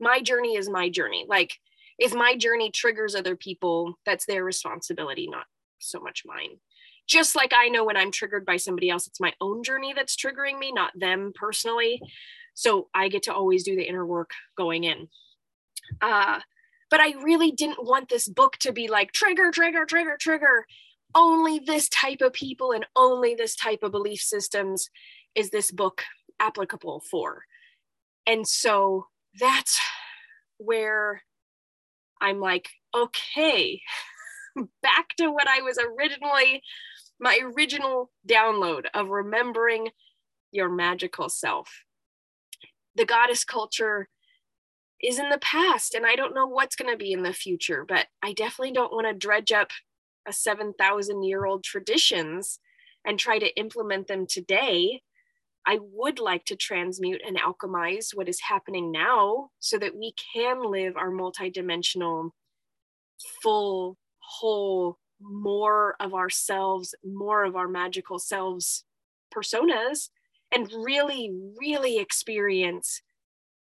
my 0.00 0.20
journey 0.20 0.56
is 0.56 0.68
my 0.68 0.88
journey. 0.88 1.26
Like 1.28 1.54
if 1.98 2.14
my 2.14 2.36
journey 2.36 2.70
triggers 2.70 3.14
other 3.14 3.36
people, 3.36 3.98
that's 4.04 4.26
their 4.26 4.44
responsibility, 4.44 5.28
not 5.28 5.46
so 5.78 6.00
much 6.00 6.22
mine. 6.26 6.58
Just 7.06 7.36
like 7.36 7.52
I 7.54 7.68
know 7.68 7.84
when 7.84 7.96
I'm 7.96 8.10
triggered 8.10 8.44
by 8.44 8.56
somebody 8.56 8.90
else, 8.90 9.06
it's 9.06 9.20
my 9.20 9.32
own 9.40 9.62
journey 9.62 9.92
that's 9.94 10.16
triggering 10.16 10.58
me, 10.58 10.72
not 10.72 10.92
them 10.98 11.32
personally. 11.34 12.00
So 12.54 12.88
I 12.94 13.08
get 13.08 13.24
to 13.24 13.34
always 13.34 13.62
do 13.62 13.76
the 13.76 13.88
inner 13.88 14.04
work 14.04 14.30
going 14.56 14.84
in. 14.84 15.08
Uh, 16.00 16.40
but 16.90 17.00
I 17.00 17.14
really 17.22 17.52
didn't 17.52 17.84
want 17.84 18.08
this 18.08 18.28
book 18.28 18.56
to 18.58 18.72
be 18.72 18.88
like 18.88 19.12
trigger, 19.12 19.50
trigger, 19.50 19.84
trigger, 19.84 20.16
trigger. 20.18 20.66
Only 21.14 21.60
this 21.60 21.88
type 21.88 22.20
of 22.20 22.32
people 22.32 22.72
and 22.72 22.86
only 22.96 23.34
this 23.34 23.54
type 23.54 23.82
of 23.82 23.92
belief 23.92 24.20
systems 24.20 24.90
is 25.34 25.50
this 25.50 25.70
book 25.70 26.02
applicable 26.40 27.02
for. 27.10 27.44
And 28.26 28.46
so 28.46 29.06
that's 29.38 29.78
where 30.58 31.22
I'm 32.20 32.40
like, 32.40 32.68
okay, 32.94 33.80
back 34.82 35.08
to 35.18 35.28
what 35.28 35.48
I 35.48 35.62
was 35.62 35.78
originally, 35.78 36.62
my 37.20 37.38
original 37.42 38.10
download 38.28 38.86
of 38.94 39.08
remembering 39.08 39.90
your 40.50 40.68
magical 40.68 41.28
self. 41.28 41.84
The 42.94 43.04
goddess 43.04 43.44
culture 43.44 44.08
is 45.02 45.18
in 45.18 45.28
the 45.28 45.38
past, 45.38 45.94
and 45.94 46.06
I 46.06 46.16
don't 46.16 46.34
know 46.34 46.46
what's 46.46 46.76
going 46.76 46.90
to 46.90 46.96
be 46.96 47.12
in 47.12 47.22
the 47.22 47.34
future, 47.34 47.84
but 47.86 48.06
I 48.22 48.32
definitely 48.32 48.72
don't 48.72 48.92
want 48.92 49.06
to 49.06 49.12
dredge 49.12 49.52
up 49.52 49.70
a 50.26 50.32
7,000 50.32 51.22
year 51.22 51.44
old 51.44 51.62
traditions 51.62 52.58
and 53.04 53.18
try 53.18 53.38
to 53.38 53.56
implement 53.56 54.08
them 54.08 54.26
today 54.26 55.02
I 55.66 55.78
would 55.80 56.20
like 56.20 56.44
to 56.46 56.56
transmute 56.56 57.22
and 57.26 57.38
alchemize 57.38 58.14
what 58.14 58.28
is 58.28 58.40
happening 58.40 58.92
now 58.92 59.50
so 59.58 59.78
that 59.78 59.96
we 59.96 60.14
can 60.32 60.62
live 60.62 60.96
our 60.96 61.10
multidimensional, 61.10 62.30
full, 63.42 63.98
whole, 64.20 64.98
more 65.20 65.96
of 65.98 66.14
ourselves, 66.14 66.94
more 67.04 67.44
of 67.44 67.56
our 67.56 67.68
magical 67.68 68.18
selves 68.18 68.84
personas, 69.34 70.10
and 70.54 70.70
really, 70.72 71.32
really 71.58 71.98
experience 71.98 73.02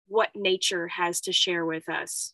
what 0.08 0.30
nature 0.36 0.90
has 0.90 1.22
to 1.22 1.32
share 1.32 1.66
with 1.66 1.88
us 1.88 2.34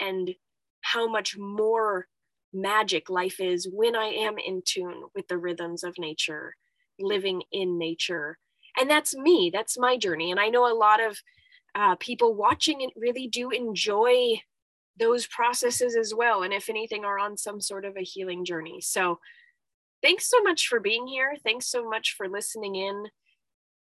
and 0.00 0.34
how 0.80 1.06
much 1.06 1.36
more 1.36 2.06
magic 2.52 3.10
life 3.10 3.40
is 3.40 3.68
when 3.70 3.94
I 3.94 4.06
am 4.06 4.36
in 4.38 4.62
tune 4.64 5.02
with 5.14 5.28
the 5.28 5.38
rhythms 5.38 5.84
of 5.84 5.98
nature, 5.98 6.54
living 6.98 7.42
in 7.52 7.78
nature, 7.78 8.38
and 8.78 8.90
that's 8.90 9.14
me 9.14 9.50
that's 9.52 9.78
my 9.78 9.96
journey 9.96 10.30
and 10.30 10.40
i 10.40 10.48
know 10.48 10.70
a 10.70 10.74
lot 10.74 11.02
of 11.02 11.18
uh, 11.76 11.96
people 11.96 12.34
watching 12.34 12.82
it 12.82 12.90
really 12.96 13.26
do 13.26 13.50
enjoy 13.50 14.40
those 14.98 15.26
processes 15.26 15.96
as 15.96 16.14
well 16.14 16.42
and 16.42 16.52
if 16.52 16.68
anything 16.68 17.04
are 17.04 17.18
on 17.18 17.36
some 17.36 17.60
sort 17.60 17.84
of 17.84 17.96
a 17.96 18.02
healing 18.02 18.44
journey. 18.44 18.80
So 18.80 19.18
thanks 20.02 20.28
so 20.30 20.40
much 20.42 20.68
for 20.68 20.78
being 20.80 21.06
here 21.06 21.34
thanks 21.44 21.66
so 21.66 21.88
much 21.88 22.14
for 22.16 22.28
listening 22.28 22.76
in 22.76 23.06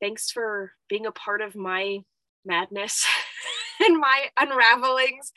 thanks 0.02 0.32
for 0.32 0.74
being 0.90 1.06
a 1.06 1.12
part 1.12 1.42
of 1.42 1.56
my 1.56 2.00
madness 2.44 3.06
and 3.86 4.00
my 4.00 4.26
unravelings 4.38 5.32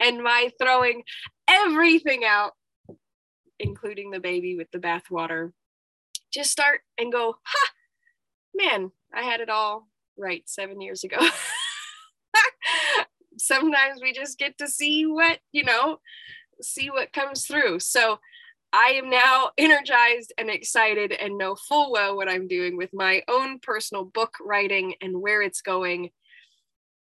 and 0.00 0.22
my 0.22 0.50
throwing 0.60 1.04
everything 1.48 2.24
out 2.24 2.52
including 3.60 4.10
the 4.10 4.20
baby 4.20 4.56
with 4.56 4.68
the 4.72 4.78
bathwater. 4.78 5.52
Just 6.32 6.50
start 6.50 6.80
and 6.98 7.12
go 7.12 7.36
ha 7.44 7.68
man, 8.54 8.90
I 9.12 9.22
had 9.22 9.40
it 9.40 9.50
all 9.50 9.88
right 10.16 10.42
seven 10.46 10.80
years 10.80 11.04
ago. 11.04 11.18
Sometimes 13.38 14.00
we 14.00 14.12
just 14.12 14.38
get 14.38 14.56
to 14.58 14.68
see 14.68 15.06
what, 15.06 15.38
you 15.52 15.64
know, 15.64 15.98
see 16.62 16.90
what 16.90 17.12
comes 17.12 17.46
through. 17.46 17.80
So 17.80 18.18
I 18.72 18.94
am 18.96 19.08
now 19.08 19.50
energized 19.56 20.32
and 20.36 20.50
excited 20.50 21.12
and 21.12 21.38
know 21.38 21.54
full 21.54 21.92
well 21.92 22.16
what 22.16 22.28
I'm 22.28 22.48
doing 22.48 22.76
with 22.76 22.90
my 22.92 23.22
own 23.28 23.60
personal 23.60 24.04
book 24.04 24.34
writing 24.44 24.94
and 25.00 25.20
where 25.20 25.42
it's 25.42 25.60
going. 25.60 26.10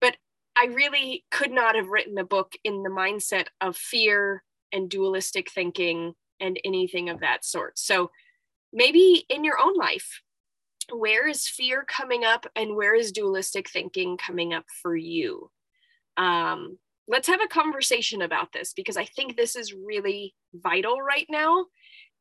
But 0.00 0.16
I 0.56 0.66
really 0.66 1.24
could 1.30 1.52
not 1.52 1.76
have 1.76 1.88
written 1.88 2.18
a 2.18 2.24
book 2.24 2.54
in 2.64 2.82
the 2.82 2.90
mindset 2.90 3.46
of 3.60 3.76
fear 3.76 4.42
and 4.72 4.90
dualistic 4.90 5.50
thinking 5.50 6.14
and 6.40 6.58
anything 6.64 7.08
of 7.08 7.20
that 7.20 7.44
sort. 7.44 7.78
So 7.78 8.10
maybe 8.72 9.24
in 9.28 9.44
your 9.44 9.60
own 9.60 9.76
life, 9.76 10.22
where 10.92 11.28
is 11.28 11.48
fear 11.48 11.84
coming 11.86 12.24
up 12.24 12.46
and 12.56 12.76
where 12.76 12.94
is 12.94 13.12
dualistic 13.12 13.68
thinking 13.70 14.16
coming 14.16 14.52
up 14.52 14.64
for 14.82 14.96
you? 14.96 15.50
Um, 16.16 16.78
let's 17.08 17.28
have 17.28 17.40
a 17.42 17.48
conversation 17.48 18.22
about 18.22 18.52
this 18.52 18.72
because 18.72 18.96
I 18.96 19.04
think 19.04 19.36
this 19.36 19.56
is 19.56 19.74
really 19.74 20.34
vital 20.54 21.00
right 21.00 21.26
now. 21.28 21.66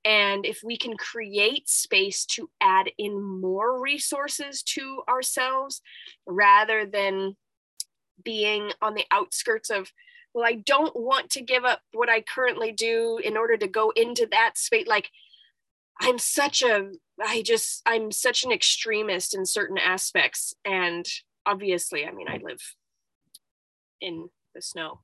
And 0.05 0.45
if 0.45 0.59
we 0.63 0.77
can 0.77 0.97
create 0.97 1.69
space 1.69 2.25
to 2.25 2.49
add 2.59 2.91
in 2.97 3.21
more 3.21 3.81
resources 3.81 4.61
to 4.63 5.01
ourselves 5.07 5.81
rather 6.25 6.85
than 6.85 7.37
being 8.23 8.71
on 8.81 8.95
the 8.95 9.05
outskirts 9.11 9.69
of, 9.69 9.89
well, 10.33 10.45
I 10.45 10.55
don't 10.55 10.95
want 10.95 11.29
to 11.31 11.41
give 11.41 11.63
up 11.63 11.79
what 11.93 12.09
I 12.09 12.21
currently 12.21 12.71
do 12.73 13.19
in 13.23 13.37
order 13.37 13.55
to 13.55 13.67
go 13.67 13.91
into 13.95 14.27
that 14.31 14.57
space. 14.57 14.87
Like, 14.87 15.09
I'm 16.01 16.17
such 16.17 16.63
a, 16.63 16.91
I 17.21 17.41
just, 17.41 17.81
I'm 17.85 18.11
such 18.11 18.43
an 18.43 18.51
extremist 18.51 19.35
in 19.35 19.45
certain 19.45 19.77
aspects. 19.77 20.53
And 20.65 21.05
obviously, 21.45 22.05
I 22.05 22.11
mean, 22.11 22.27
I 22.27 22.39
live 22.43 22.61
in 24.01 24.29
the 24.55 24.61
snow 24.61 25.01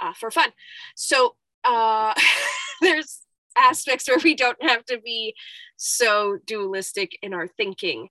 uh, 0.00 0.12
for 0.14 0.30
fun. 0.30 0.50
So 0.96 1.36
uh, 1.64 2.14
there's 2.80 3.20
aspects 3.56 4.08
where 4.08 4.18
we 4.22 4.34
don't 4.34 4.62
have 4.62 4.84
to 4.86 4.98
be 4.98 5.34
so 5.76 6.38
dualistic 6.46 7.12
in 7.22 7.34
our 7.34 7.46
thinking 7.46 8.08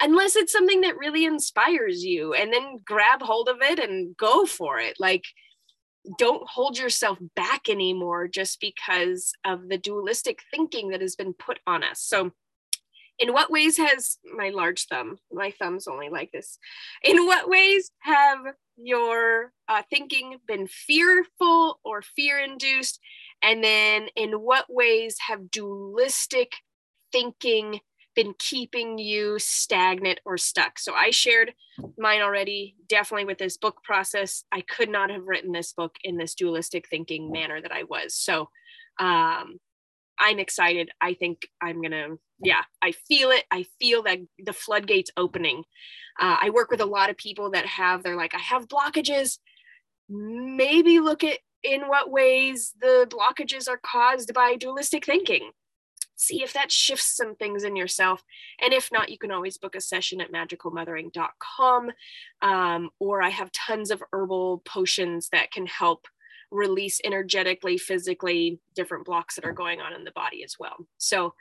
unless 0.00 0.36
it's 0.36 0.52
something 0.52 0.80
that 0.82 0.96
really 0.96 1.24
inspires 1.24 2.04
you 2.04 2.34
and 2.34 2.52
then 2.52 2.80
grab 2.84 3.22
hold 3.22 3.48
of 3.48 3.56
it 3.60 3.78
and 3.78 4.16
go 4.16 4.44
for 4.46 4.78
it 4.78 4.96
like 4.98 5.24
don't 6.18 6.48
hold 6.48 6.78
yourself 6.78 7.18
back 7.34 7.68
anymore 7.68 8.28
just 8.28 8.60
because 8.60 9.32
of 9.44 9.68
the 9.68 9.78
dualistic 9.78 10.40
thinking 10.50 10.90
that 10.90 11.00
has 11.00 11.16
been 11.16 11.32
put 11.32 11.58
on 11.66 11.82
us 11.82 12.00
so 12.00 12.30
in 13.18 13.32
what 13.32 13.50
ways 13.50 13.76
has 13.76 14.18
my 14.36 14.50
large 14.50 14.86
thumb 14.86 15.18
my 15.32 15.52
thumb's 15.58 15.86
only 15.86 16.08
like 16.08 16.32
this. 16.32 16.58
In 17.02 17.26
what 17.26 17.48
ways 17.48 17.90
have 18.00 18.38
your 18.76 19.52
uh, 19.68 19.82
thinking 19.88 20.36
been 20.46 20.66
fearful 20.66 21.80
or 21.84 22.02
fear 22.02 22.38
induced? 22.38 23.00
And 23.42 23.62
then 23.62 24.08
in 24.16 24.32
what 24.32 24.66
ways 24.68 25.16
have 25.28 25.50
dualistic 25.50 26.52
thinking 27.12 27.80
been 28.16 28.34
keeping 28.38 28.98
you 28.98 29.38
stagnant 29.38 30.20
or 30.24 30.36
stuck? 30.38 30.78
So 30.78 30.94
i 30.94 31.10
shared 31.10 31.52
mine 31.98 32.20
already 32.20 32.76
definitely 32.88 33.26
with 33.26 33.38
this 33.38 33.56
book 33.56 33.82
process. 33.84 34.44
I 34.52 34.60
could 34.60 34.88
not 34.88 35.10
have 35.10 35.26
written 35.26 35.52
this 35.52 35.72
book 35.72 35.96
in 36.02 36.16
this 36.16 36.34
dualistic 36.34 36.88
thinking 36.88 37.30
manner 37.30 37.60
that 37.60 37.72
i 37.72 37.84
was. 37.84 38.14
So 38.14 38.48
um 38.98 39.58
I'm 40.18 40.38
excited. 40.38 40.90
I 41.00 41.14
think 41.14 41.48
I'm 41.62 41.82
gonna, 41.82 42.16
yeah, 42.38 42.62
I 42.82 42.92
feel 42.92 43.30
it. 43.30 43.44
I 43.50 43.66
feel 43.80 44.02
that 44.04 44.18
the 44.38 44.52
floodgates 44.52 45.10
opening. 45.16 45.64
Uh, 46.20 46.36
I 46.40 46.50
work 46.50 46.70
with 46.70 46.80
a 46.80 46.86
lot 46.86 47.10
of 47.10 47.16
people 47.16 47.50
that 47.50 47.66
have, 47.66 48.02
they're 48.02 48.16
like, 48.16 48.34
I 48.34 48.38
have 48.38 48.68
blockages. 48.68 49.38
Maybe 50.08 51.00
look 51.00 51.24
at 51.24 51.38
in 51.62 51.88
what 51.88 52.10
ways 52.10 52.74
the 52.80 53.08
blockages 53.08 53.68
are 53.68 53.80
caused 53.82 54.34
by 54.34 54.54
dualistic 54.54 55.06
thinking. 55.06 55.50
See 56.16 56.42
if 56.42 56.52
that 56.52 56.70
shifts 56.70 57.16
some 57.16 57.34
things 57.34 57.64
in 57.64 57.74
yourself. 57.74 58.22
And 58.60 58.72
if 58.72 58.90
not, 58.92 59.08
you 59.08 59.18
can 59.18 59.32
always 59.32 59.58
book 59.58 59.74
a 59.74 59.80
session 59.80 60.20
at 60.20 60.30
magicalmothering.com. 60.30 61.90
Um, 62.42 62.90
or 63.00 63.22
I 63.22 63.30
have 63.30 63.50
tons 63.50 63.90
of 63.90 64.02
herbal 64.12 64.62
potions 64.64 65.28
that 65.32 65.50
can 65.50 65.66
help 65.66 66.06
release 66.54 67.00
energetically, 67.04 67.76
physically, 67.76 68.60
different 68.74 69.04
blocks 69.04 69.34
that 69.34 69.44
are 69.44 69.52
going 69.52 69.80
on 69.80 69.92
in 69.92 70.04
the 70.04 70.12
body 70.12 70.44
as 70.44 70.56
well. 70.58 70.86
So, 70.98 71.34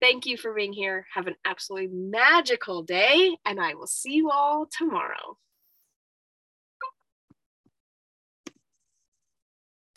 thank 0.00 0.26
you 0.26 0.36
for 0.36 0.54
being 0.54 0.72
here. 0.72 1.06
Have 1.14 1.26
an 1.26 1.36
absolutely 1.44 1.88
magical 1.88 2.82
day, 2.82 3.36
and 3.44 3.60
I 3.60 3.74
will 3.74 3.86
see 3.86 4.12
you 4.12 4.30
all 4.30 4.66
tomorrow. 4.66 5.38